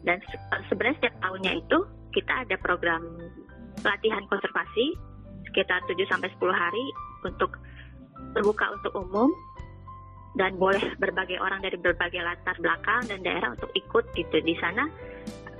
Dan 0.06 0.22
se 0.30 0.36
sebenarnya 0.70 0.96
setiap 1.02 1.16
tahunnya 1.22 1.52
itu 1.58 1.78
kita 2.12 2.46
ada 2.46 2.56
program 2.60 3.02
pelatihan 3.80 4.24
konservasi 4.26 4.96
sekitar 5.48 5.80
7 5.86 5.96
sampai 6.10 6.28
10 6.36 6.52
hari 6.52 6.86
untuk 7.24 7.56
terbuka 8.36 8.68
untuk 8.74 8.92
umum 8.98 9.30
dan 10.36 10.54
boleh 10.60 10.82
berbagai 11.00 11.40
orang 11.40 11.64
dari 11.64 11.74
berbagai 11.80 12.20
latar 12.20 12.54
belakang 12.60 13.02
dan 13.08 13.24
daerah 13.24 13.54
untuk 13.56 13.70
ikut 13.74 14.04
gitu. 14.14 14.36
Di 14.44 14.54
sana 14.60 14.86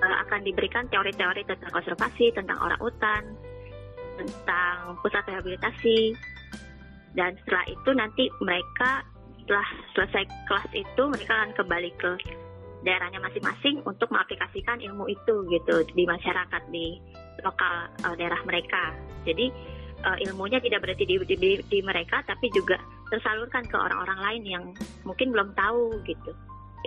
uh, 0.04 0.16
akan 0.28 0.44
diberikan 0.44 0.86
teori-teori 0.92 1.42
tentang 1.48 1.72
konservasi 1.72 2.30
tentang 2.36 2.58
orang 2.60 2.78
hutan 2.78 3.22
tentang 4.18 4.98
pusat 5.00 5.22
rehabilitasi. 5.26 6.14
Dan 7.16 7.34
setelah 7.42 7.64
itu 7.66 7.90
nanti 7.96 8.24
mereka 8.44 9.02
setelah 9.42 9.68
selesai 9.96 10.24
kelas 10.46 10.70
itu 10.76 11.02
mereka 11.08 11.32
akan 11.40 11.50
kembali 11.56 11.90
ke 11.96 12.10
daerahnya 12.86 13.18
masing-masing 13.18 13.82
untuk 13.82 14.06
mengaplikasikan 14.14 14.78
ilmu 14.78 15.10
itu 15.10 15.42
gitu 15.50 15.82
di 15.94 16.04
masyarakat 16.06 16.62
di 16.70 17.02
lokal 17.42 17.90
uh, 18.06 18.14
daerah 18.14 18.38
mereka. 18.46 18.94
Jadi 19.26 19.50
uh, 20.06 20.16
ilmunya 20.22 20.62
tidak 20.62 20.86
berarti 20.86 21.04
di, 21.06 21.14
di, 21.26 21.36
di, 21.38 21.50
di 21.66 21.78
mereka 21.82 22.22
tapi 22.22 22.50
juga 22.54 22.78
tersalurkan 23.10 23.66
ke 23.66 23.76
orang-orang 23.76 24.20
lain 24.20 24.42
yang 24.46 24.64
mungkin 25.02 25.34
belum 25.34 25.54
tahu 25.58 25.98
gitu. 26.06 26.30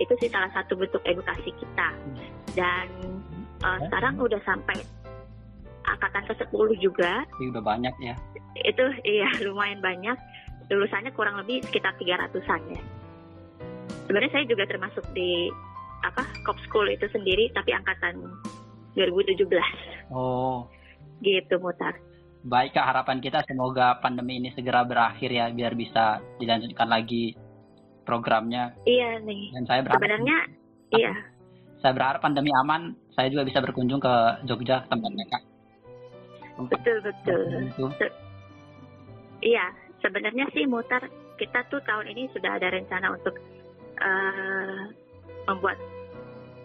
Itu 0.00 0.16
sih 0.24 0.32
salah 0.32 0.48
satu 0.56 0.78
bentuk 0.80 1.04
edukasi 1.04 1.52
kita. 1.52 1.88
Dan 2.56 2.88
uh, 3.60 3.78
sekarang 3.88 4.16
udah 4.16 4.40
sampai 4.48 4.80
angkatan 5.84 6.24
ke 6.30 6.34
10 6.40 6.48
juga. 6.80 7.26
Ini 7.36 7.52
udah 7.52 7.64
banyak 7.64 7.94
ya. 8.00 8.14
Itu 8.56 8.84
iya 9.04 9.28
lumayan 9.46 9.84
banyak. 9.84 10.16
Lulusannya 10.72 11.12
kurang 11.12 11.36
lebih 11.36 11.60
sekitar 11.68 11.92
300an 12.00 12.60
ya. 12.72 12.82
Sebenarnya 14.08 14.32
saya 14.32 14.44
juga 14.48 14.64
termasuk 14.64 15.04
di 15.12 15.52
apa 16.02 16.22
cop 16.46 16.58
school 16.66 16.86
itu 16.90 17.06
sendiri 17.10 17.50
tapi 17.54 17.74
angkatan 17.74 18.18
2017 18.94 19.48
oh 20.12 20.66
gitu 21.22 21.56
mutar 21.62 21.94
Baik 22.42 22.74
Kak, 22.74 22.90
harapan 22.90 23.22
kita 23.22 23.38
semoga 23.46 24.02
pandemi 24.02 24.42
ini 24.42 24.50
segera 24.50 24.82
berakhir 24.82 25.30
ya 25.30 25.46
biar 25.54 25.78
bisa 25.78 26.18
dilanjutkan 26.42 26.90
lagi 26.90 27.38
programnya. 28.02 28.74
Iya 28.82 29.22
nih. 29.22 29.54
Dan 29.54 29.64
saya 29.70 29.80
berharap 29.86 30.02
sebenarnya 30.02 30.38
iya. 30.90 31.14
Saya 31.78 31.92
berharap 31.94 32.18
pandemi 32.18 32.50
aman, 32.66 32.98
saya 33.14 33.30
juga 33.30 33.46
bisa 33.46 33.62
berkunjung 33.62 34.02
ke 34.02 34.14
Jogja 34.50 34.82
tempat 34.90 35.10
mereka. 35.14 35.38
Betul 36.66 36.98
betul. 37.06 37.42
Se 37.94 38.06
iya, 39.42 39.70
sebenarnya 40.02 40.50
sih 40.50 40.66
mutar 40.66 41.06
kita 41.38 41.62
tuh 41.70 41.78
tahun 41.86 42.10
ini 42.10 42.26
sudah 42.34 42.58
ada 42.58 42.74
rencana 42.74 43.18
untuk 43.18 43.38
uh, 44.02 44.90
membuat 45.46 45.78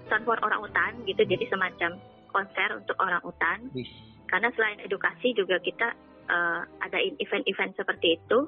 sound 0.08 0.26
for 0.26 0.40
orang 0.42 0.64
utan 0.64 0.92
gitu, 1.06 1.22
jadi 1.24 1.46
semacam 1.48 2.00
konser 2.32 2.70
untuk 2.76 2.96
orang 3.00 3.24
utan. 3.24 3.72
Karena 4.28 4.52
selain 4.56 4.80
edukasi 4.84 5.32
juga 5.32 5.60
kita 5.64 5.96
uh, 6.28 6.62
ada 6.84 6.98
event-event 7.00 7.74
seperti 7.80 8.20
itu. 8.20 8.48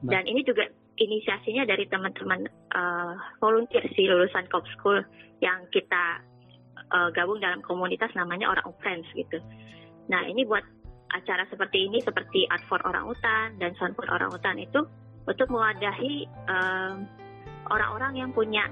Dan 0.00 0.24
ini 0.24 0.40
juga 0.48 0.64
inisiasinya 0.96 1.68
dari 1.68 1.84
teman-teman 1.84 2.48
uh, 2.72 3.16
volunteer 3.36 3.84
sih 3.92 4.08
lulusan 4.08 4.48
Cop 4.48 4.64
School 4.76 5.00
yang 5.44 5.68
kita 5.68 6.24
uh, 6.88 7.08
gabung 7.12 7.40
dalam 7.40 7.60
komunitas 7.60 8.08
namanya 8.16 8.48
Orang 8.48 8.72
Friends 8.80 9.08
gitu. 9.12 9.40
Nah 10.08 10.24
ini 10.24 10.48
buat 10.48 10.64
acara 11.12 11.44
seperti 11.52 11.84
ini 11.84 12.00
seperti 12.00 12.48
Art 12.48 12.64
for 12.64 12.80
Orang 12.88 13.12
Utan 13.12 13.60
dan 13.60 13.76
Sound 13.76 13.92
for 13.92 14.08
Orang 14.08 14.32
Utan 14.32 14.56
itu 14.56 14.80
untuk 15.28 15.48
mewadahi 15.52 16.24
orang 16.48 17.04
orang-orang 17.70 18.12
yang 18.24 18.30
punya 18.32 18.64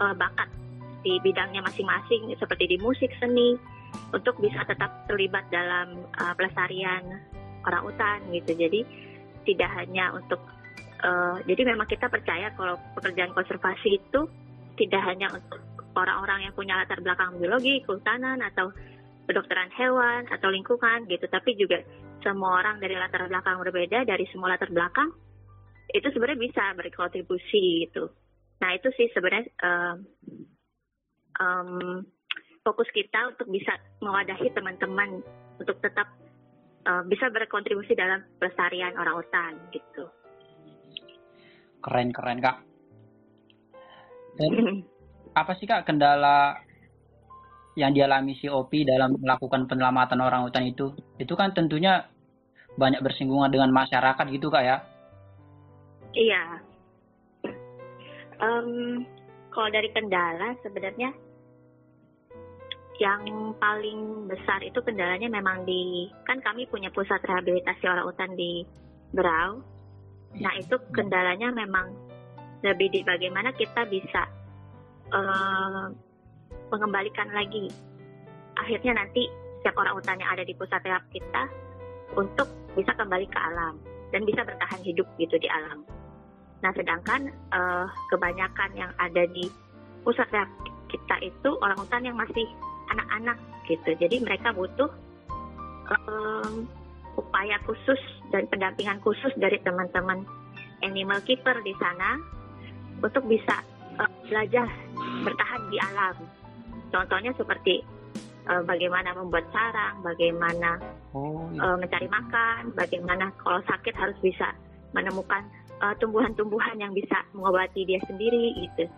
uh, 0.00 0.16
bakat 0.16 0.48
di 1.02 1.18
bidangnya 1.22 1.62
masing-masing 1.62 2.34
seperti 2.36 2.74
di 2.74 2.76
musik 2.82 3.10
seni 3.18 3.54
untuk 4.12 4.36
bisa 4.42 4.64
tetap 4.66 5.06
terlibat 5.08 5.48
dalam 5.48 6.04
uh, 6.18 6.34
pelestarian 6.34 7.02
orang 7.64 7.82
utan 7.86 8.18
gitu. 8.32 8.52
Jadi 8.54 8.80
tidak 9.48 9.70
hanya 9.78 10.12
untuk 10.12 10.40
uh, 11.04 11.40
jadi 11.48 11.72
memang 11.72 11.88
kita 11.88 12.10
percaya 12.10 12.52
kalau 12.56 12.76
pekerjaan 12.98 13.32
konservasi 13.32 14.00
itu 14.00 14.20
tidak 14.78 15.02
hanya 15.06 15.32
untuk 15.32 15.58
orang-orang 15.98 16.46
yang 16.46 16.54
punya 16.54 16.78
latar 16.78 17.02
belakang 17.02 17.34
biologi, 17.40 17.82
kehutanan 17.82 18.38
atau 18.44 18.70
kedokteran 19.26 19.68
hewan 19.74 20.24
atau 20.30 20.48
lingkungan 20.48 21.04
gitu, 21.10 21.26
tapi 21.28 21.58
juga 21.58 21.82
semua 22.22 22.62
orang 22.62 22.78
dari 22.78 22.94
latar 22.94 23.26
belakang 23.26 23.58
berbeda 23.60 24.06
dari 24.06 24.24
semua 24.30 24.54
latar 24.54 24.70
belakang 24.70 25.10
itu 25.90 26.06
sebenarnya 26.12 26.40
bisa 26.40 26.64
berkontribusi 26.76 27.88
gitu. 27.88 28.12
Nah 28.60 28.70
itu 28.76 28.88
sih 28.94 29.08
sebenarnya 29.14 29.48
um, 29.64 29.96
um, 31.40 32.02
fokus 32.62 32.88
kita 32.92 33.32
untuk 33.34 33.48
bisa 33.48 33.74
mewadahi 34.04 34.52
teman-teman 34.52 35.24
untuk 35.58 35.78
tetap 35.80 36.06
uh, 36.86 37.02
bisa 37.06 37.32
berkontribusi 37.32 37.96
dalam 37.96 38.22
pelestarian 38.38 38.94
orang 38.98 39.16
hutan 39.18 39.52
gitu. 39.72 40.04
Keren 41.82 42.12
keren 42.12 42.38
kak. 42.42 42.56
Dan 44.36 44.52
apa 45.40 45.52
sih 45.56 45.66
kak 45.66 45.86
kendala 45.86 46.58
yang 47.78 47.94
dialami 47.94 48.34
si 48.34 48.50
Opi 48.50 48.82
dalam 48.82 49.14
melakukan 49.16 49.70
penyelamatan 49.70 50.18
orang 50.18 50.44
hutan 50.44 50.66
itu? 50.66 50.92
Itu 51.16 51.38
kan 51.38 51.54
tentunya 51.54 52.04
banyak 52.78 53.02
bersinggungan 53.02 53.50
dengan 53.50 53.70
masyarakat 53.70 54.24
gitu 54.34 54.50
kak 54.50 54.64
ya? 54.66 54.76
Iya. 56.14 56.42
Um, 58.38 59.02
kalau 59.50 59.68
dari 59.74 59.90
kendala 59.90 60.54
sebenarnya 60.62 61.10
yang 62.98 63.54
paling 63.62 64.26
besar 64.26 64.58
itu 64.66 64.82
kendalanya 64.82 65.30
memang 65.30 65.62
di 65.62 66.10
kan 66.26 66.42
kami 66.42 66.66
punya 66.66 66.90
pusat 66.90 67.22
rehabilitasi 67.22 67.86
orang 67.86 68.06
hutan 68.06 68.34
di 68.34 68.66
Berau. 69.14 69.62
Nah 70.36 70.52
itu 70.58 70.76
kendalanya 70.92 71.48
memang 71.54 71.94
lebih 72.60 72.90
di 72.90 73.00
bagaimana 73.06 73.54
kita 73.54 73.86
bisa 73.86 74.26
uh, 75.14 75.88
mengembalikan 76.68 77.30
lagi 77.32 77.70
akhirnya 78.58 78.98
nanti 78.98 79.30
setiap 79.62 79.78
orang 79.78 79.94
hutan 79.96 80.18
yang 80.18 80.30
ada 80.34 80.44
di 80.44 80.52
pusat 80.58 80.82
rehab 80.82 81.06
kita 81.14 81.42
untuk 82.18 82.50
bisa 82.74 82.92
kembali 82.98 83.26
ke 83.30 83.38
alam 83.38 83.78
dan 84.10 84.26
bisa 84.26 84.42
bertahan 84.42 84.82
hidup 84.82 85.06
gitu 85.22 85.38
di 85.38 85.46
alam. 85.46 85.86
Nah 86.60 86.74
sedangkan 86.74 87.30
uh, 87.54 87.86
kebanyakan 88.10 88.70
yang 88.74 88.90
ada 88.98 89.22
di 89.30 89.46
pusat 90.02 90.26
rehab 90.34 90.50
kita 90.90 91.16
itu 91.22 91.50
orang 91.62 91.78
hutan 91.78 92.02
yang 92.02 92.18
masih 92.18 92.48
anak-anak 92.98 93.38
gitu. 93.70 93.90
Jadi 93.94 94.18
mereka 94.18 94.50
butuh 94.50 94.90
um, 95.86 96.66
upaya 97.14 97.58
khusus 97.62 98.00
dan 98.34 98.50
pendampingan 98.50 98.98
khusus 99.06 99.30
dari 99.38 99.62
teman-teman 99.62 100.26
animal 100.82 101.22
keeper 101.22 101.54
di 101.62 101.74
sana 101.78 102.18
untuk 102.98 103.22
bisa 103.30 103.62
uh, 104.02 104.10
belajar 104.26 104.66
bertahan 105.22 105.62
di 105.70 105.78
alam. 105.78 106.16
Contohnya 106.90 107.30
seperti 107.38 107.86
uh, 108.50 108.62
bagaimana 108.66 109.14
membuat 109.14 109.46
sarang, 109.54 110.02
bagaimana 110.02 110.82
oh, 111.14 111.46
iya. 111.54 111.62
uh, 111.62 111.76
mencari 111.78 112.08
makan, 112.10 112.74
bagaimana 112.74 113.30
kalau 113.38 113.62
sakit 113.66 113.94
harus 113.94 114.18
bisa 114.18 114.50
menemukan 114.90 115.46
tumbuhan-tumbuhan 116.02 116.74
uh, 116.74 116.82
yang 116.82 116.90
bisa 116.90 117.22
mengobati 117.30 117.86
dia 117.86 118.02
sendiri 118.10 118.50
gitu. 118.66 118.90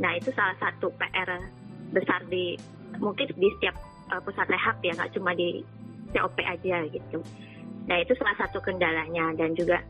Nah 0.00 0.16
itu 0.16 0.32
salah 0.32 0.56
satu 0.56 0.88
PR 0.96 1.36
besar 1.92 2.24
di 2.32 2.56
mungkin 2.98 3.26
di 3.34 3.48
setiap 3.58 3.76
uh, 4.12 4.20
pusat 4.22 4.46
rehab 4.50 4.76
ya 4.82 4.92
nggak 4.94 5.12
cuma 5.16 5.32
di 5.34 5.62
COP 6.14 6.38
aja 6.42 6.86
gitu. 6.88 7.18
Nah 7.90 7.96
itu 8.00 8.12
salah 8.16 8.36
satu 8.38 8.62
kendalanya 8.62 9.34
dan 9.36 9.52
juga 9.52 9.82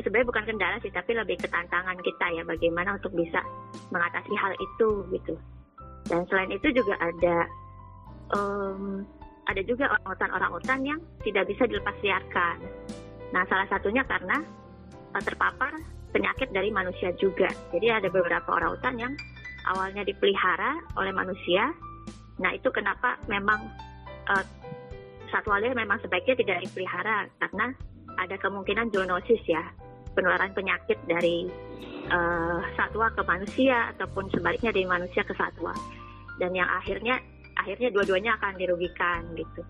sebenarnya 0.00 0.28
bukan 0.28 0.44
kendala 0.48 0.76
sih 0.80 0.92
tapi 0.94 1.12
lebih 1.12 1.36
ke 1.36 1.48
tantangan 1.50 1.98
kita 2.00 2.26
ya 2.32 2.42
bagaimana 2.46 2.96
untuk 2.96 3.12
bisa 3.12 3.42
mengatasi 3.92 4.32
hal 4.34 4.52
itu 4.56 4.88
gitu. 5.12 5.34
Dan 6.08 6.24
selain 6.26 6.50
itu 6.50 6.68
juga 6.74 6.96
ada 6.98 7.36
um, 8.34 9.04
ada 9.46 9.60
juga 9.66 9.90
orang-orang 10.06 10.52
orang 10.62 10.80
yang 10.86 11.00
tidak 11.26 11.44
bisa 11.50 11.66
dilepas 11.66 11.96
liarkan. 12.02 12.56
Nah 13.30 13.42
salah 13.46 13.66
satunya 13.70 14.02
karena 14.06 14.42
uh, 15.14 15.22
terpapar 15.22 15.74
penyakit 16.10 16.50
dari 16.50 16.74
manusia 16.74 17.14
juga. 17.18 17.50
Jadi 17.70 17.86
ada 17.90 18.08
beberapa 18.10 18.50
orang 18.50 18.74
hutan 18.74 18.94
yang 18.98 19.12
awalnya 19.70 20.02
dipelihara 20.02 20.80
oleh 20.98 21.12
manusia 21.14 21.70
Nah 22.40 22.50
itu 22.56 22.68
kenapa 22.72 23.20
memang 23.28 23.68
uh, 24.26 24.44
satwa 25.28 25.60
liar 25.60 25.76
memang 25.76 26.00
sebaiknya 26.00 26.34
tidak 26.40 26.58
dipelihara? 26.66 27.28
Karena 27.38 27.70
ada 28.16 28.36
kemungkinan 28.40 28.90
zoonosis 28.90 29.40
ya 29.46 29.62
penularan 30.16 30.50
penyakit 30.56 30.98
dari 31.06 31.46
uh, 32.10 32.60
satwa 32.74 33.12
ke 33.14 33.22
manusia 33.22 33.94
ataupun 33.94 34.32
sebaliknya 34.32 34.72
dari 34.72 34.88
manusia 34.88 35.22
ke 35.22 35.36
satwa. 35.36 35.76
Dan 36.40 36.56
yang 36.56 36.66
akhirnya 36.66 37.20
akhirnya 37.60 37.92
dua-duanya 37.92 38.40
akan 38.40 38.56
dirugikan 38.56 39.20
gitu. 39.36 39.62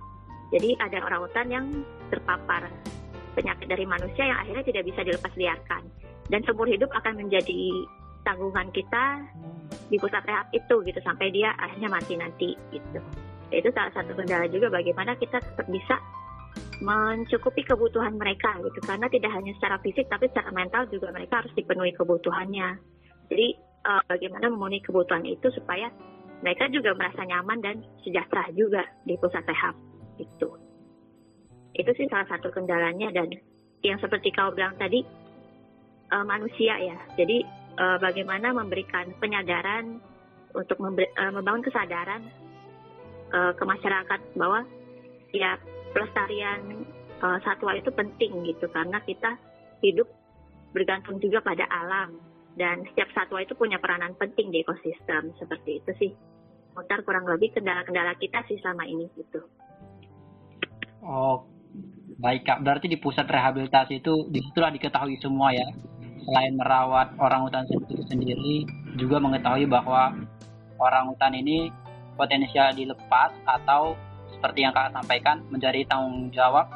Jadi 0.50 0.74
ada 0.78 1.02
orang 1.02 1.20
hutan 1.26 1.46
yang 1.50 1.66
terpapar 2.10 2.70
penyakit 3.34 3.66
dari 3.70 3.86
manusia 3.86 4.26
yang 4.26 4.38
akhirnya 4.42 4.64
tidak 4.66 4.84
bisa 4.86 5.00
dilepas 5.06 5.32
liarkan 5.38 5.82
dan 6.30 6.40
seumur 6.46 6.66
hidup 6.66 6.90
akan 6.94 7.26
menjadi 7.26 7.86
tanggungan 8.22 8.68
kita 8.72 9.24
di 9.90 9.96
pusat 9.98 10.22
rehab 10.26 10.46
itu 10.54 10.74
gitu 10.86 11.00
sampai 11.02 11.30
dia 11.34 11.54
akhirnya 11.58 11.90
mati 11.90 12.14
nanti 12.14 12.50
gitu. 12.70 13.00
Itu 13.50 13.68
salah 13.74 13.90
satu 13.94 14.14
kendala 14.14 14.46
juga 14.46 14.70
bagaimana 14.70 15.18
kita 15.18 15.42
tetap 15.42 15.66
bisa 15.66 15.98
mencukupi 16.80 17.60
kebutuhan 17.66 18.16
mereka 18.16 18.56
gitu 18.64 18.80
karena 18.88 19.06
tidak 19.12 19.30
hanya 19.36 19.52
secara 19.60 19.76
fisik 19.84 20.08
tapi 20.08 20.32
secara 20.32 20.48
mental 20.50 20.88
juga 20.88 21.12
mereka 21.12 21.44
harus 21.44 21.52
dipenuhi 21.52 21.92
kebutuhannya. 21.92 22.78
Jadi 23.28 23.46
uh, 23.84 24.02
bagaimana 24.08 24.48
memenuhi 24.48 24.80
kebutuhan 24.82 25.26
itu 25.28 25.52
supaya 25.52 25.92
mereka 26.40 26.72
juga 26.72 26.96
merasa 26.96 27.20
nyaman 27.26 27.60
dan 27.60 27.76
sejahtera 28.00 28.48
juga 28.56 28.82
di 29.04 29.14
pusat 29.20 29.44
rehab 29.44 29.76
itu. 30.16 30.48
Itu 31.76 31.90
sih 31.94 32.08
salah 32.08 32.26
satu 32.32 32.48
kendalanya 32.48 33.12
dan 33.12 33.28
yang 33.84 34.00
seperti 34.00 34.32
kau 34.32 34.52
bilang 34.52 34.76
tadi 34.80 35.04
uh, 36.12 36.24
manusia 36.24 36.80
ya. 36.80 36.96
Jadi 37.20 37.44
uh, 37.78 37.98
bagaimana 38.00 38.50
memberikan 38.54 39.12
penyadaran 39.18 40.00
untuk 40.56 40.78
memberi, 40.82 41.06
uh, 41.14 41.30
membangun 41.30 41.62
kesadaran 41.66 42.22
uh, 43.30 43.52
ke 43.54 43.64
masyarakat 43.66 44.20
bahwa 44.34 44.66
ya 45.30 45.58
pelestarian 45.94 46.86
uh, 47.22 47.38
satwa 47.46 47.76
itu 47.78 47.90
penting 47.94 48.42
gitu 48.46 48.66
karena 48.70 48.98
kita 49.06 49.38
hidup 49.84 50.10
bergantung 50.74 51.18
juga 51.22 51.42
pada 51.42 51.66
alam 51.70 52.18
dan 52.58 52.82
setiap 52.90 53.10
satwa 53.14 53.42
itu 53.42 53.54
punya 53.54 53.78
peranan 53.78 54.14
penting 54.18 54.50
di 54.50 54.62
ekosistem 54.62 55.34
seperti 55.38 55.82
itu 55.82 55.90
sih 55.98 56.12
mutar 56.74 57.02
kurang 57.02 57.26
lebih 57.26 57.50
kendala-kendala 57.54 58.14
kita 58.18 58.46
sih 58.46 58.58
sama 58.62 58.86
ini 58.86 59.10
gitu. 59.18 59.42
Oh, 61.02 61.42
baik 62.20 62.46
kak. 62.46 62.62
Berarti 62.62 62.86
di 62.86 62.98
pusat 63.00 63.26
rehabilitasi 63.26 64.04
itu 64.04 64.28
di 64.30 64.38
situlah 64.44 64.70
diketahui 64.70 65.18
semua 65.18 65.50
ya 65.50 65.66
selain 66.30 66.54
merawat 66.54 67.10
orang 67.18 67.42
hutan 67.42 67.66
sendiri 67.66 68.06
sendiri 68.06 68.56
juga 68.94 69.18
mengetahui 69.18 69.66
bahwa 69.66 70.14
orang 70.78 71.10
hutan 71.10 71.34
ini 71.34 71.74
potensial 72.14 72.70
dilepas 72.70 73.34
atau 73.42 73.98
seperti 74.30 74.62
yang 74.62 74.70
kakak 74.70 74.94
sampaikan 74.94 75.42
menjadi 75.50 75.82
tanggung 75.90 76.30
jawab 76.30 76.70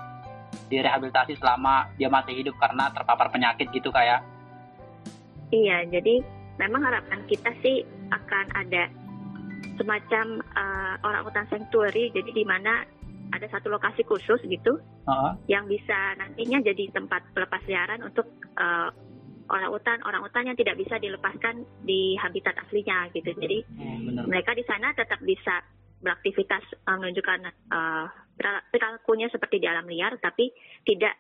direhabilitasi 0.66 1.38
selama 1.38 1.86
dia 1.94 2.10
masih 2.10 2.34
hidup 2.34 2.58
karena 2.58 2.90
terpapar 2.90 3.30
penyakit 3.30 3.70
gitu 3.70 3.94
kayak 3.94 4.26
ya? 4.26 5.54
iya 5.54 5.78
jadi 5.86 6.18
memang 6.58 6.82
harapan 6.82 7.22
kita 7.30 7.54
sih 7.62 7.86
akan 8.10 8.46
ada 8.58 8.90
semacam 9.78 10.42
uh, 10.58 10.94
orang 11.06 11.22
hutan 11.30 11.46
sanctuary 11.46 12.10
jadi 12.10 12.30
di 12.34 12.42
mana 12.42 12.82
ada 13.30 13.46
satu 13.50 13.70
lokasi 13.70 14.02
khusus 14.02 14.42
gitu 14.46 14.82
uh 15.06 15.10
-huh. 15.10 15.32
yang 15.46 15.66
bisa 15.70 16.18
nantinya 16.18 16.58
jadi 16.58 16.90
tempat 16.90 17.22
pelepas 17.34 17.62
liaran 17.70 18.02
untuk 18.02 18.26
uh, 18.58 18.90
orang 19.50 19.70
hutan 19.72 19.98
orang 20.09 20.22
hutan 20.24 20.48
yang 20.48 20.57
tidak 20.57 20.76
bisa 20.80 20.96
dilepaskan 20.96 21.68
di 21.85 22.16
habitat 22.16 22.57
aslinya 22.64 23.12
gitu 23.12 23.28
hmm. 23.28 23.40
jadi 23.40 23.59
oh, 23.64 24.26
mereka 24.28 24.57
di 24.57 24.64
sana 24.64 24.96
tetap 24.96 25.20
bisa 25.20 25.61
beraktivitas 26.04 26.64
uh, 26.85 26.96
menunjukkan 27.00 27.40
uh, 27.72 28.07
perilakunya 28.70 29.28
seperti 29.33 29.61
di 29.61 29.66
alam 29.68 29.88
liar 29.88 30.16
tapi 30.20 30.52
tidak 30.85 31.16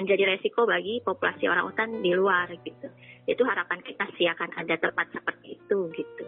menjadi 0.00 0.32
resiko 0.32 0.64
bagi 0.64 1.04
populasi 1.04 1.44
orang 1.44 1.68
hutan 1.68 2.00
di 2.00 2.16
luar 2.16 2.48
gitu. 2.64 2.88
Itu 3.28 3.44
harapan 3.44 3.84
kita 3.84 4.08
sih 4.16 4.24
akan 4.32 4.56
ada 4.56 4.80
tempat 4.80 5.12
seperti 5.12 5.60
itu 5.60 5.78
gitu. 5.92 6.24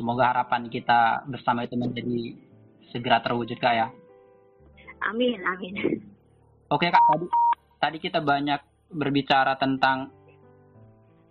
Semoga 0.00 0.32
harapan 0.32 0.72
kita 0.72 1.28
bersama 1.28 1.68
itu 1.68 1.76
menjadi 1.76 2.38
segera 2.88 3.20
terwujud 3.20 3.60
kak 3.60 3.74
ya. 3.76 3.88
Amin, 5.04 5.44
amin. 5.44 5.74
Oke 6.72 6.88
kak, 6.88 7.04
tadi 7.12 7.26
tadi 7.78 7.96
kita 8.00 8.24
banyak 8.24 8.60
berbicara 8.88 9.56
tentang 9.60 10.12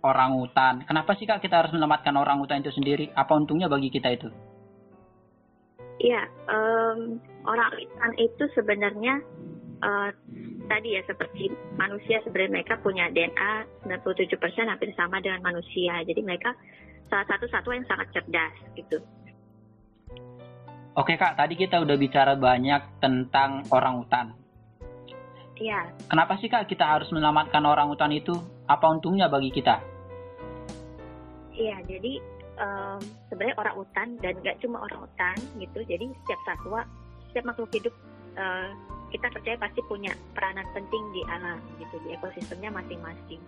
orang 0.02 0.38
hutan. 0.38 0.74
Kenapa 0.86 1.18
sih 1.18 1.26
kak 1.26 1.42
kita 1.42 1.62
harus 1.64 1.74
menyelamatkan 1.74 2.14
orang 2.14 2.38
hutan 2.38 2.62
itu 2.62 2.70
sendiri? 2.70 3.10
Apa 3.14 3.34
untungnya 3.34 3.66
bagi 3.66 3.90
kita 3.90 4.14
itu? 4.14 4.30
Iya, 5.98 6.22
um, 6.46 7.18
orang 7.42 7.74
hutan 7.74 8.12
itu 8.22 8.44
sebenarnya 8.54 9.18
uh, 9.82 10.10
tadi 10.70 10.94
ya 10.94 11.02
seperti 11.02 11.50
manusia 11.74 12.22
sebenarnya 12.22 12.62
mereka 12.62 12.78
punya 12.78 13.10
DNA 13.10 13.66
97% 13.90 14.70
hampir 14.70 14.94
sama 14.94 15.18
dengan 15.18 15.42
manusia. 15.42 15.98
Jadi 16.06 16.22
mereka 16.22 16.54
salah 17.10 17.26
satu 17.26 17.50
satwa 17.50 17.74
yang 17.74 17.88
sangat 17.90 18.08
cerdas 18.14 18.54
gitu. 18.78 19.02
Oke 20.94 21.14
kak, 21.14 21.38
tadi 21.38 21.54
kita 21.54 21.78
udah 21.82 21.96
bicara 21.98 22.34
banyak 22.34 23.02
tentang 23.02 23.66
orang 23.70 24.02
hutan. 24.02 24.26
Iya. 25.58 25.90
Kenapa 26.06 26.38
sih 26.38 26.46
kak 26.46 26.70
kita 26.70 26.86
harus 26.86 27.10
menyelamatkan 27.10 27.62
orang 27.66 27.90
hutan 27.90 28.14
itu? 28.14 28.34
Apa 28.70 28.86
untungnya 28.94 29.26
bagi 29.26 29.50
kita? 29.50 29.82
Iya, 31.58 31.82
jadi 31.90 32.22
um, 32.62 33.00
sebenarnya 33.26 33.56
orang 33.58 33.74
hutan 33.74 34.08
dan 34.22 34.34
nggak 34.38 34.58
cuma 34.62 34.78
orang 34.86 35.02
hutan 35.02 35.36
gitu. 35.58 35.78
Jadi 35.82 36.06
setiap 36.22 36.40
satwa, 36.46 36.86
setiap 37.30 37.44
makhluk 37.50 37.70
hidup 37.74 37.94
uh, 38.38 38.70
kita 39.10 39.26
percaya 39.32 39.56
pasti 39.58 39.80
punya 39.88 40.12
peranan 40.36 40.68
penting 40.76 41.02
di 41.10 41.22
alam 41.26 41.58
gitu 41.82 41.96
di 42.06 42.14
ekosistemnya 42.14 42.70
masing-masing. 42.70 43.42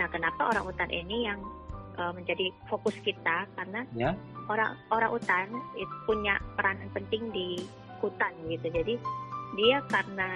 Nah, 0.00 0.08
kenapa 0.08 0.52
orang 0.52 0.64
hutan 0.64 0.88
ini 0.88 1.28
yang 1.28 1.40
uh, 2.00 2.12
menjadi 2.16 2.52
fokus 2.70 2.94
kita 3.02 3.44
karena 3.56 3.84
ya. 3.92 4.16
orang 4.48 4.78
orang 4.88 5.10
hutan 5.12 5.48
itu 5.76 5.94
punya 6.08 6.38
peranan 6.54 6.88
penting 6.96 7.28
di 7.34 7.60
hutan 8.00 8.32
gitu. 8.48 8.68
Jadi 8.70 8.94
dia 9.54 9.78
karena 9.86 10.28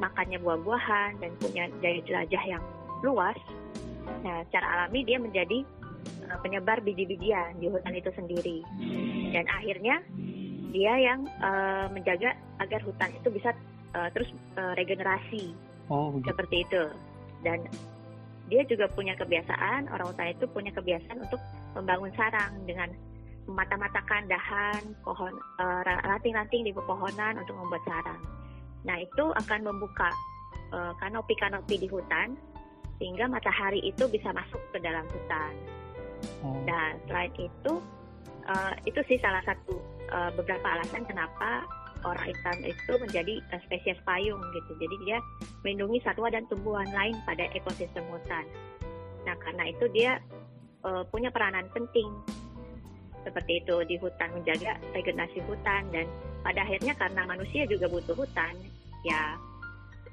makannya 0.00 0.40
buah-buahan 0.40 1.20
dan 1.20 1.30
punya 1.38 1.68
daya 1.84 2.00
jelajah 2.08 2.44
yang 2.56 2.64
luas, 3.04 3.36
nah 4.24 4.40
secara 4.48 4.66
alami 4.80 5.04
dia 5.04 5.20
menjadi 5.20 5.62
uh, 6.32 6.38
penyebar 6.40 6.80
biji-bijian 6.80 7.60
di 7.60 7.68
hutan 7.68 7.94
itu 7.94 8.10
sendiri. 8.16 8.58
Dan 9.34 9.44
akhirnya 9.50 10.00
dia 10.74 10.94
yang 10.98 11.28
uh, 11.38 11.86
menjaga 11.92 12.34
agar 12.58 12.80
hutan 12.82 13.10
itu 13.14 13.28
bisa 13.30 13.54
uh, 13.94 14.08
terus 14.10 14.26
uh, 14.58 14.74
regenerasi 14.74 15.54
oh, 15.86 16.10
seperti 16.26 16.66
itu 16.66 16.84
dan 17.46 17.62
dia 18.50 18.66
juga 18.68 18.90
punya 18.92 19.16
kebiasaan 19.16 19.88
orang 19.88 20.10
hutan 20.10 20.34
itu 20.34 20.44
punya 20.50 20.74
kebiasaan 20.74 21.22
untuk 21.22 21.40
membangun 21.78 22.12
sarang 22.18 22.52
dengan 22.68 22.90
memata-matakan 23.44 24.24
dahan 24.28 24.82
pohon 25.04 25.32
uh, 25.60 25.80
ranting-ranting 25.84 26.64
di 26.64 26.72
pepohonan 26.72 27.36
untuk 27.40 27.56
membuat 27.56 27.84
sarang. 27.84 28.20
Nah 28.84 28.96
itu 29.00 29.24
akan 29.32 29.60
membuka 29.64 30.12
kanopi-kanopi 30.74 31.78
uh, 31.78 31.82
di 31.86 31.88
hutan 31.88 32.34
sehingga 32.98 33.26
matahari 33.30 33.82
itu 33.82 34.06
bisa 34.10 34.30
masuk 34.30 34.60
ke 34.70 34.78
dalam 34.82 35.04
hutan. 35.10 35.52
Oh. 36.42 36.56
Dan 36.64 36.98
selain 37.06 37.32
itu 37.36 37.72
uh, 38.48 38.72
itu 38.86 39.00
sih 39.06 39.18
salah 39.20 39.42
satu 39.44 39.76
uh, 40.12 40.30
beberapa 40.34 40.64
alasan 40.64 41.04
kenapa 41.04 41.64
orang 42.04 42.26
hitam 42.28 42.56
itu 42.64 42.92
menjadi 43.00 43.34
uh, 43.52 43.60
spesies 43.66 43.98
payung 44.04 44.40
gitu. 44.52 44.72
Jadi 44.78 44.96
dia 45.08 45.18
melindungi 45.64 46.00
satwa 46.04 46.28
dan 46.28 46.44
tumbuhan 46.48 46.88
lain 46.92 47.16
pada 47.24 47.48
ekosistem 47.52 48.04
hutan. 48.12 48.44
Nah 49.24 49.36
karena 49.40 49.72
itu 49.72 49.84
dia 49.92 50.20
uh, 50.84 51.02
punya 51.08 51.32
peranan 51.32 51.66
penting 51.72 52.08
seperti 53.24 53.64
itu 53.64 53.76
di 53.88 53.96
hutan 53.98 54.28
menjaga 54.36 54.76
regenerasi 54.92 55.40
hutan 55.48 55.82
dan 55.90 56.06
pada 56.44 56.60
akhirnya 56.62 56.92
karena 56.94 57.22
manusia 57.24 57.64
juga 57.64 57.88
butuh 57.88 58.14
hutan 58.14 58.54
ya 59.04 59.34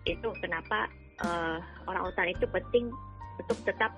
itu 0.08 0.28
kenapa 0.42 0.88
uh, 1.22 1.60
orang 1.86 2.08
hutan 2.08 2.28
itu 2.32 2.46
penting 2.50 2.90
untuk 3.38 3.58
tetap 3.68 3.92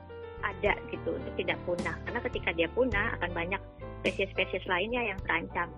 ada 0.44 0.76
gitu 0.92 1.16
untuk 1.16 1.34
tidak 1.40 1.58
punah 1.64 1.96
karena 2.04 2.20
ketika 2.28 2.50
dia 2.52 2.68
punah 2.76 3.16
akan 3.22 3.32
banyak 3.32 3.62
spesies-spesies 4.04 4.66
lainnya 4.68 5.14
yang 5.14 5.20
terancam 5.24 5.72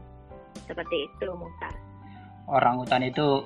seperti 0.65 1.05
itu 1.05 1.27
Muhtar 1.37 1.75
orang 2.49 2.81
hutan 2.81 3.05
itu 3.05 3.45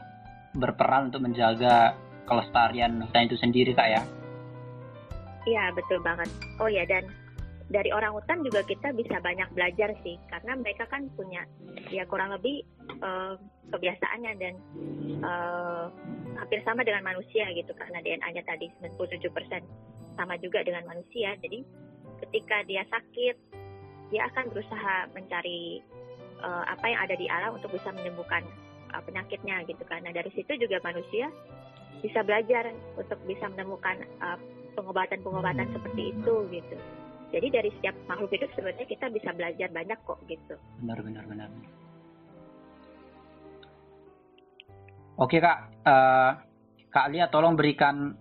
berperan 0.55 1.13
untuk 1.13 1.21
menjaga 1.23 1.93
kelestarian 2.25 3.01
hutan 3.01 3.25
itu 3.29 3.37
sendiri 3.37 3.71
kak 3.73 3.89
ya? 3.89 4.01
Iya 5.47 5.63
betul 5.73 5.99
banget. 6.05 6.29
Oh 6.61 6.69
ya 6.69 6.85
dan 6.85 7.05
dari 7.69 7.93
orang 7.93 8.17
hutan 8.17 8.41
juga 8.41 8.65
kita 8.65 8.89
bisa 8.97 9.21
banyak 9.21 9.45
belajar 9.53 9.93
sih 10.01 10.17
karena 10.33 10.57
mereka 10.57 10.89
kan 10.89 11.05
punya 11.13 11.45
ya 11.93 12.01
kurang 12.09 12.33
lebih 12.33 12.65
uh, 13.05 13.37
kebiasaannya 13.69 14.33
dan 14.41 14.53
uh, 15.21 15.85
hampir 16.41 16.65
sama 16.65 16.81
dengan 16.81 17.05
manusia 17.05 17.45
gitu 17.53 17.69
karena 17.77 18.01
DNA-nya 18.01 18.41
tadi 18.41 18.73
97% 18.81 19.29
sama 20.17 20.35
juga 20.41 20.65
dengan 20.65 20.83
manusia. 20.89 21.37
Jadi 21.37 21.61
ketika 22.25 22.65
dia 22.65 22.81
sakit 22.89 23.35
dia 24.09 24.25
akan 24.33 24.49
berusaha 24.49 24.95
mencari 25.13 25.85
uh, 26.41 26.65
apa 26.65 26.85
yang 26.89 26.99
ada 27.05 27.15
di 27.15 27.29
alam 27.29 27.53
untuk 27.53 27.69
bisa 27.69 27.93
menyembuhkan 27.93 28.41
uh, 28.97 29.01
penyakitnya 29.05 29.61
gitu. 29.69 29.85
Nah 29.85 30.09
dari 30.09 30.33
situ 30.33 30.57
juga 30.57 30.81
manusia 30.81 31.29
bisa 32.01 32.25
belajar 32.25 32.73
untuk 32.97 33.21
bisa 33.29 33.45
menemukan 33.53 34.01
uh, 34.25 34.41
pengobatan-pengobatan 34.73 35.69
seperti 35.69 36.17
itu 36.17 36.35
gitu. 36.49 36.77
Jadi 37.29 37.47
dari 37.53 37.69
setiap 37.77 37.95
makhluk 38.09 38.33
hidup 38.33 38.49
sebenarnya 38.57 38.85
kita 38.89 39.05
bisa 39.13 39.29
belajar 39.37 39.69
banyak 39.69 39.99
kok 40.01 40.19
gitu. 40.25 40.55
Benar 40.81 40.99
benar 41.05 41.23
benar. 41.29 41.49
Oke 45.19 45.37
kak, 45.43 45.57
uh, 45.83 46.31
kak 46.89 47.07
Lia 47.11 47.27
tolong 47.27 47.53
berikan 47.53 48.15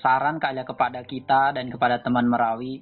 saran 0.00 0.40
kak 0.40 0.56
Lia 0.56 0.64
kepada 0.64 1.04
kita 1.04 1.52
dan 1.52 1.68
kepada 1.68 2.00
teman 2.00 2.26
Merawi 2.26 2.80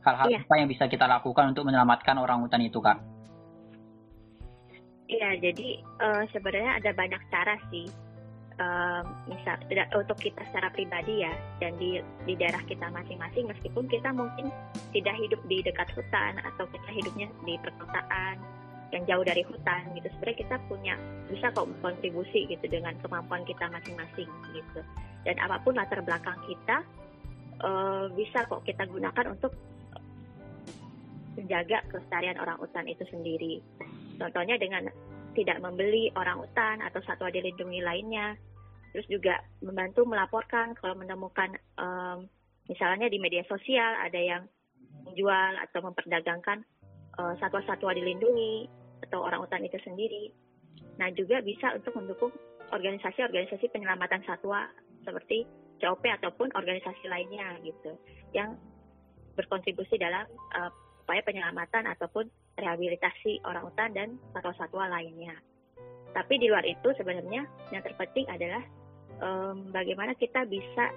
hal-hal 0.00 0.26
iya. 0.30 0.40
apa 0.42 0.54
yang 0.58 0.68
bisa 0.70 0.86
kita 0.86 1.04
lakukan 1.10 1.50
untuk 1.50 1.66
menyelamatkan 1.66 2.16
orang 2.16 2.42
hutan 2.46 2.62
itu 2.62 2.78
kak? 2.78 2.98
Iya, 5.06 5.38
jadi 5.38 5.68
uh, 6.02 6.22
sebenarnya 6.34 6.82
ada 6.82 6.90
banyak 6.94 7.22
cara 7.30 7.54
sih. 7.70 7.86
Uh, 8.56 9.04
misal 9.28 9.60
untuk 9.92 10.16
kita 10.16 10.40
secara 10.48 10.72
pribadi 10.72 11.20
ya 11.20 11.28
dan 11.60 11.76
di 11.76 12.00
di 12.24 12.40
daerah 12.40 12.64
kita 12.64 12.88
masing-masing 12.88 13.44
meskipun 13.52 13.84
kita 13.84 14.08
mungkin 14.16 14.48
tidak 14.96 15.12
hidup 15.20 15.36
di 15.44 15.60
dekat 15.60 15.84
hutan 15.92 16.40
atau 16.40 16.64
kita 16.72 16.88
hidupnya 16.88 17.28
di 17.44 17.60
perkotaan 17.60 18.40
yang 18.96 19.04
jauh 19.04 19.20
dari 19.28 19.44
hutan 19.44 19.92
gitu 19.92 20.08
sebenarnya 20.08 20.40
kita 20.40 20.56
punya 20.72 20.96
bisa 21.28 21.52
kok 21.52 21.68
kontribusi 21.84 22.48
gitu 22.48 22.64
dengan 22.64 22.96
kemampuan 23.04 23.44
kita 23.44 23.68
masing-masing 23.68 24.30
gitu 24.56 24.80
dan 25.28 25.36
apa 25.36 25.60
pun 25.60 25.76
latar 25.76 26.00
belakang 26.00 26.40
kita 26.48 26.80
uh, 27.60 28.08
bisa 28.16 28.48
kok 28.48 28.64
kita 28.64 28.88
gunakan 28.88 29.36
untuk 29.36 29.52
menjaga 31.36 31.84
kelestarian 31.92 32.40
orang 32.40 32.56
hutan 32.56 32.88
itu 32.88 33.04
sendiri 33.12 33.60
Contohnya 34.16 34.56
dengan 34.56 34.88
tidak 35.36 35.60
membeli 35.60 36.08
orang 36.16 36.40
hutan 36.40 36.80
atau 36.80 37.00
satwa 37.04 37.28
dilindungi 37.28 37.84
lainnya. 37.84 38.34
Terus 38.96 39.12
juga 39.12 39.44
membantu 39.60 40.08
melaporkan 40.08 40.72
kalau 40.80 40.96
menemukan 40.96 41.52
um, 41.76 42.24
misalnya 42.64 43.12
di 43.12 43.20
media 43.20 43.44
sosial 43.44 43.92
ada 44.00 44.16
yang 44.16 44.48
menjual 45.04 45.52
atau 45.68 45.84
memperdagangkan 45.84 46.64
uh, 47.20 47.36
satwa-satwa 47.36 47.92
dilindungi 47.92 48.72
atau 49.04 49.20
orang 49.20 49.44
hutan 49.44 49.68
itu 49.68 49.76
sendiri. 49.84 50.32
Nah 50.96 51.12
juga 51.12 51.44
bisa 51.44 51.76
untuk 51.76 51.92
mendukung 51.92 52.32
organisasi-organisasi 52.72 53.68
penyelamatan 53.68 54.24
satwa 54.24 54.64
seperti 55.04 55.44
COP 55.76 56.08
ataupun 56.08 56.56
organisasi 56.56 57.04
lainnya 57.04 57.52
gitu 57.68 58.00
yang 58.32 58.56
berkontribusi 59.36 60.00
dalam 60.00 60.24
uh, 60.56 60.72
upaya 61.04 61.20
penyelamatan 61.20 61.84
ataupun 61.84 62.32
rehabilitasi 62.56 63.44
orang 63.44 63.68
hutan 63.68 63.92
dan 63.92 64.08
satwa-satwa 64.32 64.88
lainnya. 64.88 65.36
Tapi 66.16 66.40
di 66.40 66.48
luar 66.48 66.64
itu 66.64 66.96
sebenarnya 66.96 67.44
yang 67.76 67.84
terpenting 67.84 68.24
adalah 68.32 68.64
um, 69.22 69.70
bagaimana 69.72 70.12
kita 70.16 70.44
bisa, 70.48 70.92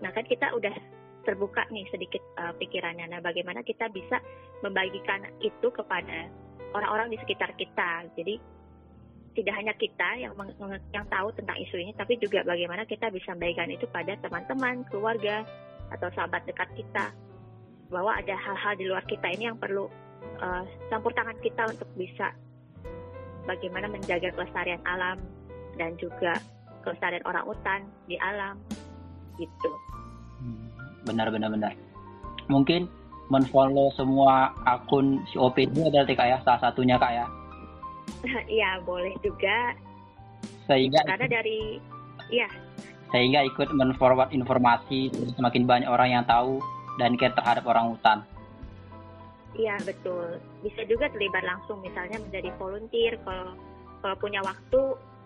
nah 0.00 0.10
kan 0.12 0.24
kita 0.26 0.52
udah 0.56 0.74
terbuka 1.22 1.64
nih 1.70 1.86
sedikit 1.88 2.20
uh, 2.38 2.52
pikirannya. 2.58 3.06
Nah, 3.08 3.20
bagaimana 3.22 3.62
kita 3.62 3.88
bisa 3.94 4.18
membagikan 4.60 5.22
itu 5.38 5.70
kepada 5.70 6.28
orang-orang 6.74 7.14
di 7.14 7.18
sekitar 7.22 7.54
kita. 7.54 8.10
Jadi 8.18 8.38
tidak 9.32 9.54
hanya 9.56 9.72
kita 9.78 10.08
yang 10.20 10.36
yang 10.92 11.06
tahu 11.08 11.32
tentang 11.32 11.56
isu 11.56 11.80
ini, 11.80 11.92
tapi 11.96 12.20
juga 12.20 12.44
bagaimana 12.44 12.84
kita 12.84 13.08
bisa 13.08 13.32
membagikan 13.32 13.70
itu 13.72 13.88
pada 13.88 14.12
teman-teman, 14.20 14.84
keluarga, 14.92 15.46
atau 15.88 16.08
sahabat 16.12 16.44
dekat 16.44 16.68
kita 16.76 17.12
bahwa 17.88 18.16
ada 18.16 18.32
hal-hal 18.32 18.74
di 18.76 18.88
luar 18.88 19.04
kita 19.04 19.28
ini 19.36 19.52
yang 19.52 19.60
perlu 19.60 19.88
uh, 20.40 20.64
campur 20.88 21.12
tangan 21.12 21.36
kita 21.44 21.68
untuk 21.68 21.88
bisa 21.96 22.32
bagaimana 23.44 23.88
menjaga 23.92 24.32
kelestarian 24.32 24.80
alam 24.88 25.20
dan 25.76 25.96
juga 26.00 26.40
kelestarian 26.82 27.24
orang 27.24 27.46
hutan 27.46 27.80
di 28.10 28.18
alam 28.18 28.58
gitu. 29.40 29.72
Hmm, 30.42 30.66
benar 31.08 31.30
benar 31.30 31.48
benar. 31.50 31.72
Mungkin 32.50 32.90
menfollow 33.30 33.94
semua 33.96 34.52
akun 34.68 35.22
si 35.30 35.40
OP 35.40 35.56
itu 35.62 35.88
adalah 35.88 36.04
kak 36.04 36.28
ya 36.28 36.38
salah 36.44 36.60
satunya 36.60 37.00
kak 37.00 37.12
ya. 37.14 37.26
Iya 38.60 38.82
boleh 38.82 39.14
juga. 39.24 39.74
Sehingga 40.66 41.00
karena 41.06 41.26
dari 41.40 41.78
ya 42.30 42.46
sehingga 43.12 43.44
ikut 43.44 43.68
menforward 43.76 44.32
informasi 44.32 45.12
semakin 45.36 45.68
banyak 45.68 45.88
orang 45.88 46.16
yang 46.16 46.24
tahu 46.24 46.58
dan 46.96 47.14
care 47.20 47.36
terhadap 47.36 47.64
orang 47.68 47.92
hutan. 47.92 48.24
Iya 49.52 49.76
betul. 49.84 50.40
Bisa 50.64 50.80
juga 50.88 51.12
terlibat 51.12 51.44
langsung 51.44 51.84
misalnya 51.84 52.16
menjadi 52.16 52.48
volunteer 52.56 53.20
kalau 53.20 53.52
kalau 54.00 54.16
punya 54.16 54.40
waktu 54.40 54.80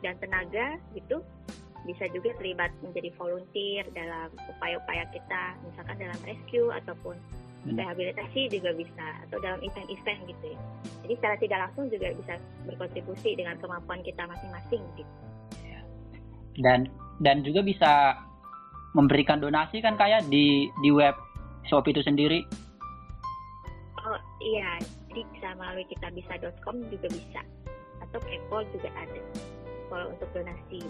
dan 0.04 0.14
tenaga 0.20 0.76
gitu 0.92 1.22
bisa 1.86 2.10
juga 2.10 2.34
terlibat 2.42 2.74
menjadi 2.82 3.14
volunteer 3.14 3.86
dalam 3.94 4.28
upaya-upaya 4.50 5.06
kita 5.14 5.54
misalkan 5.62 5.96
dalam 6.02 6.18
rescue 6.26 6.68
ataupun 6.74 7.14
rehabilitasi 7.66 8.46
juga 8.46 8.70
bisa 8.78 9.06
atau 9.26 9.42
dalam 9.42 9.58
event-event 9.58 10.20
gitu 10.30 10.54
ya. 10.54 10.60
Jadi 11.02 11.12
secara 11.18 11.34
tidak 11.38 11.58
langsung 11.66 11.86
juga 11.90 12.14
bisa 12.14 12.34
berkontribusi 12.62 13.30
dengan 13.34 13.58
kemampuan 13.58 14.02
kita 14.06 14.22
masing-masing 14.22 14.82
gitu. 14.94 15.14
Dan 16.62 16.86
dan 17.18 17.42
juga 17.42 17.66
bisa 17.66 17.92
memberikan 18.94 19.42
donasi 19.42 19.82
kan 19.82 19.98
kayak 19.98 20.26
di 20.30 20.70
di 20.82 20.90
web 20.94 21.14
shop 21.66 21.84
itu 21.90 22.00
sendiri 22.06 22.46
Oh 24.06 24.18
iya, 24.38 24.78
jadi 25.10 25.26
bisa 25.34 25.48
melalui 25.58 25.82
kitabisa.com 25.90 26.78
juga 26.86 27.10
bisa. 27.10 27.42
Atau 28.06 28.22
PayPal 28.22 28.62
juga 28.70 28.86
ada. 28.94 29.22
Kalau 29.86 30.06
untuk 30.10 30.28
donasi. 30.34 30.82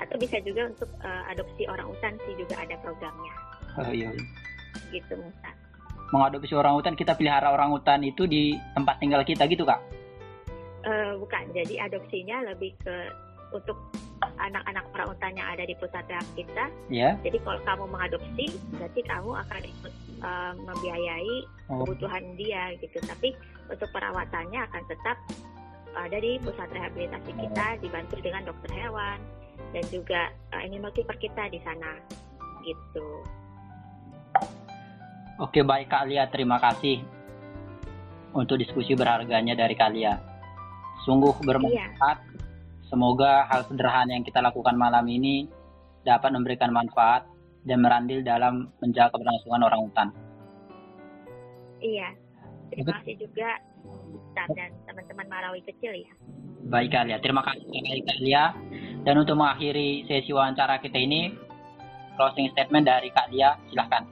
Atau 0.00 0.16
bisa 0.16 0.40
juga 0.40 0.72
untuk 0.72 0.88
uh, 1.04 1.22
adopsi 1.28 1.68
orang 1.68 1.86
hutan 1.92 2.16
sih 2.24 2.34
juga 2.40 2.56
ada 2.56 2.74
programnya. 2.80 3.34
Oh 3.76 3.92
iya. 3.92 4.08
Gitu 4.88 5.12
Musa. 5.12 5.50
Mengadopsi 6.10 6.54
orang 6.56 6.74
hutan 6.74 6.96
kita 6.96 7.14
pelihara 7.14 7.52
orang 7.52 7.70
hutan 7.70 8.00
itu 8.02 8.24
di 8.24 8.56
tempat 8.74 8.98
tinggal 8.98 9.22
kita 9.22 9.44
gitu 9.46 9.62
kak? 9.62 9.78
Uh, 10.80 11.20
bukan, 11.20 11.44
jadi 11.52 11.86
adopsinya 11.86 12.48
lebih 12.48 12.72
ke 12.80 13.12
untuk 13.52 13.76
anak-anak 14.40 14.84
orang 14.94 15.08
hutan 15.12 15.32
yang 15.36 15.48
ada 15.52 15.64
di 15.68 15.74
pusat 15.76 16.04
rehab 16.08 16.28
kita. 16.36 16.64
Yeah. 16.88 17.16
Jadi 17.20 17.38
kalau 17.44 17.60
kamu 17.64 17.84
mengadopsi, 17.92 18.46
berarti 18.76 19.00
kamu 19.04 19.30
akan 19.36 19.62
ikut 19.64 19.94
uh, 20.24 20.52
membiayai 20.56 21.36
oh. 21.72 21.84
kebutuhan 21.84 22.24
dia 22.36 22.72
gitu. 22.78 22.98
Tapi 23.04 23.36
untuk 23.68 23.88
perawatannya 23.92 24.60
akan 24.70 24.82
tetap 24.88 25.16
ada 25.96 26.16
di 26.18 26.38
pusat 26.42 26.70
rehabilitasi 26.70 27.30
kita, 27.34 27.66
dibantu 27.82 28.16
dengan 28.22 28.46
dokter 28.46 28.70
hewan 28.74 29.18
dan 29.74 29.84
juga 29.90 30.30
uh, 30.54 30.60
animal 30.62 30.90
keeper 30.94 31.16
kita 31.18 31.50
di 31.50 31.58
sana 31.62 31.98
gitu. 32.62 33.06
Oke 35.40 35.64
baik 35.64 35.88
Kak 35.88 36.04
Lia, 36.06 36.28
terima 36.28 36.60
kasih 36.60 37.00
untuk 38.36 38.60
diskusi 38.60 38.92
berharganya 38.94 39.56
dari 39.56 39.74
kalian. 39.74 40.20
Sungguh 41.08 41.32
bermanfaat. 41.40 42.18
Iya 42.20 42.40
Semoga 42.90 43.46
hal 43.46 43.62
sederhana 43.70 44.18
yang 44.18 44.26
kita 44.26 44.42
lakukan 44.42 44.74
malam 44.74 45.06
ini 45.06 45.46
dapat 46.02 46.34
memberikan 46.34 46.74
manfaat 46.74 47.22
dan 47.62 47.86
merandil 47.86 48.18
dalam 48.26 48.66
menjaga 48.82 49.14
keberlangsungan 49.14 49.62
orang 49.62 49.80
hutan. 49.86 50.08
Iya, 51.78 52.08
terima 52.74 52.98
kasih 52.98 53.14
juga 53.22 53.62
dan 54.34 54.46
teman-teman 54.50 54.99
Marawi 55.40 55.64
kecil 55.64 56.04
ya. 56.04 56.12
Baik 56.68 56.92
Alia, 56.92 57.16
terima 57.24 57.40
kasih 57.40 57.64
Kak 58.04 58.20
Lia. 58.20 58.52
Dan 59.08 59.24
untuk 59.24 59.40
mengakhiri 59.40 60.04
sesi 60.04 60.36
wawancara 60.36 60.76
kita 60.84 61.00
ini, 61.00 61.32
closing 62.20 62.52
statement 62.52 62.84
dari 62.84 63.08
Kak 63.08 63.32
Lia, 63.32 63.56
silahkan. 63.72 64.04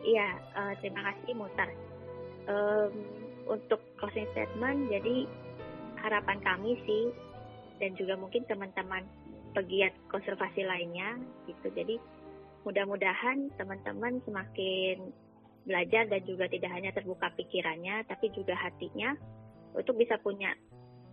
Iya, 0.00 0.40
uh, 0.56 0.72
terima 0.80 1.04
kasih 1.12 1.36
Mutar. 1.36 1.68
Um, 2.48 2.92
untuk 3.44 3.84
closing 4.00 4.24
statement, 4.32 4.88
jadi 4.88 5.28
harapan 6.00 6.40
kami 6.40 6.80
sih 6.88 7.12
dan 7.76 7.92
juga 8.00 8.16
mungkin 8.16 8.48
teman-teman 8.48 9.04
pegiat 9.52 9.92
konservasi 10.08 10.64
lainnya 10.64 11.20
gitu. 11.44 11.68
Jadi 11.76 12.00
mudah-mudahan 12.64 13.52
teman-teman 13.60 14.24
semakin 14.24 15.12
belajar 15.70 16.10
dan 16.10 16.20
juga 16.26 16.50
tidak 16.50 16.74
hanya 16.74 16.90
terbuka 16.90 17.30
pikirannya 17.38 18.02
tapi 18.10 18.34
juga 18.34 18.58
hatinya 18.58 19.14
untuk 19.78 19.94
bisa 19.94 20.18
punya 20.18 20.50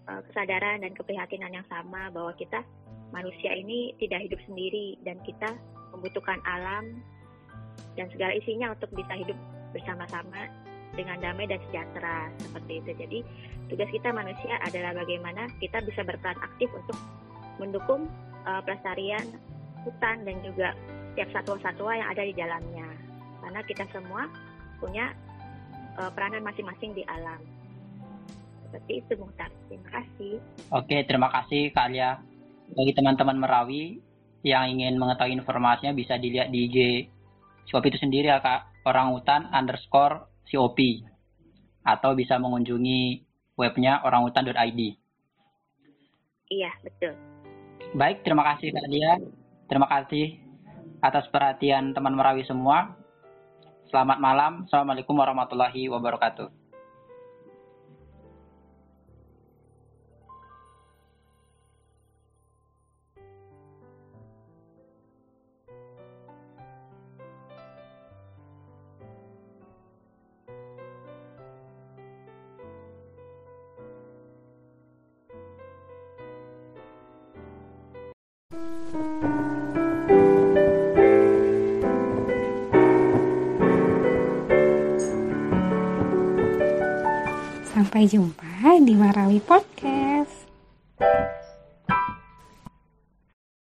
uh, 0.10 0.22
kesadaran 0.26 0.82
dan 0.82 0.98
keprihatinan 0.98 1.54
yang 1.54 1.67
sama 1.70 2.10
bahwa 2.10 2.34
kita 2.34 2.65
manusia 3.13 3.54
ini 3.54 3.93
tidak 4.02 4.26
hidup 4.26 4.41
sendiri 4.50 4.98
dan 5.06 5.22
kita 5.22 5.54
membutuhkan 5.93 6.41
alam 6.43 7.00
dan 7.96 8.10
segala 8.13 8.34
isinya 8.34 8.74
untuk 8.74 8.89
bisa 8.98 9.13
hidup 9.13 9.38
bersama-sama 9.72 10.50
dengan 10.96 11.20
damai 11.22 11.46
dan 11.46 11.62
sejahtera 11.70 12.32
seperti 12.41 12.82
itu. 12.82 12.91
Jadi 12.98 13.20
tugas 13.70 13.89
kita 13.93 14.10
manusia 14.10 14.56
adalah 14.65 14.98
bagaimana 14.98 15.46
kita 15.62 15.84
bisa 15.86 16.02
berperan 16.02 16.39
aktif 16.41 16.70
untuk 16.74 16.98
mendukung 17.62 18.10
uh, 18.48 18.62
pelestarian 18.63 19.26
hutan 19.86 20.26
dan 20.26 20.36
juga 20.41 20.74
setiap 21.13 21.30
satwa-satwa 21.34 21.91
yang 21.98 22.08
ada 22.13 22.24
di 22.24 22.34
dalamnya. 22.34 22.88
Karena 23.41 23.62
kita 23.65 23.86
semua 23.93 24.30
punya 24.78 25.13
uh, 25.98 26.12
peranan 26.13 26.46
masing-masing 26.46 26.94
di 26.94 27.04
alam. 27.06 27.42
Seperti 28.68 29.04
itu, 29.04 29.13
Muhtar. 29.18 29.52
Terima 29.72 29.90
kasih. 29.90 30.34
Oke, 30.76 30.98
terima 31.08 31.30
kasih 31.32 31.72
Kak 31.72 31.88
Alia. 31.88 32.20
Bagi 32.68 32.92
teman-teman 32.92 33.40
Merawi 33.40 34.04
yang 34.44 34.68
ingin 34.68 35.00
mengetahui 35.00 35.40
informasinya 35.40 35.96
bisa 35.96 36.20
dilihat 36.20 36.52
di 36.52 36.68
IG 36.68 36.78
Shop 37.68 37.84
itu 37.84 38.00
sendiri 38.00 38.32
ya 38.32 38.40
Kak. 38.40 38.88
Orang 38.88 39.12
hutan 39.12 39.52
underscore 39.52 40.32
COP. 40.48 40.80
Atau 41.84 42.16
bisa 42.16 42.40
mengunjungi 42.40 43.24
webnya 43.60 44.04
oranghutan.id. 44.04 44.82
Iya, 46.48 46.72
betul. 46.80 47.16
Baik, 47.96 48.24
terima 48.24 48.44
kasih 48.56 48.72
Kak 48.72 48.88
Dia. 48.88 49.12
Terima 49.68 49.88
kasih 49.92 50.40
atas 51.04 51.28
perhatian 51.28 51.92
teman 51.92 52.16
Merawi 52.16 52.48
semua. 52.48 52.96
Selamat 53.88 54.19
malam. 54.19 54.67
Assalamualaikum 54.67 55.15
warahmatullahi 55.15 55.88
wabarakatuh. 55.88 56.67
Sampai 87.98 88.14
jumpa 88.14 88.78
di 88.86 88.94
Marawi 88.94 89.42
Podcast. 89.42 90.46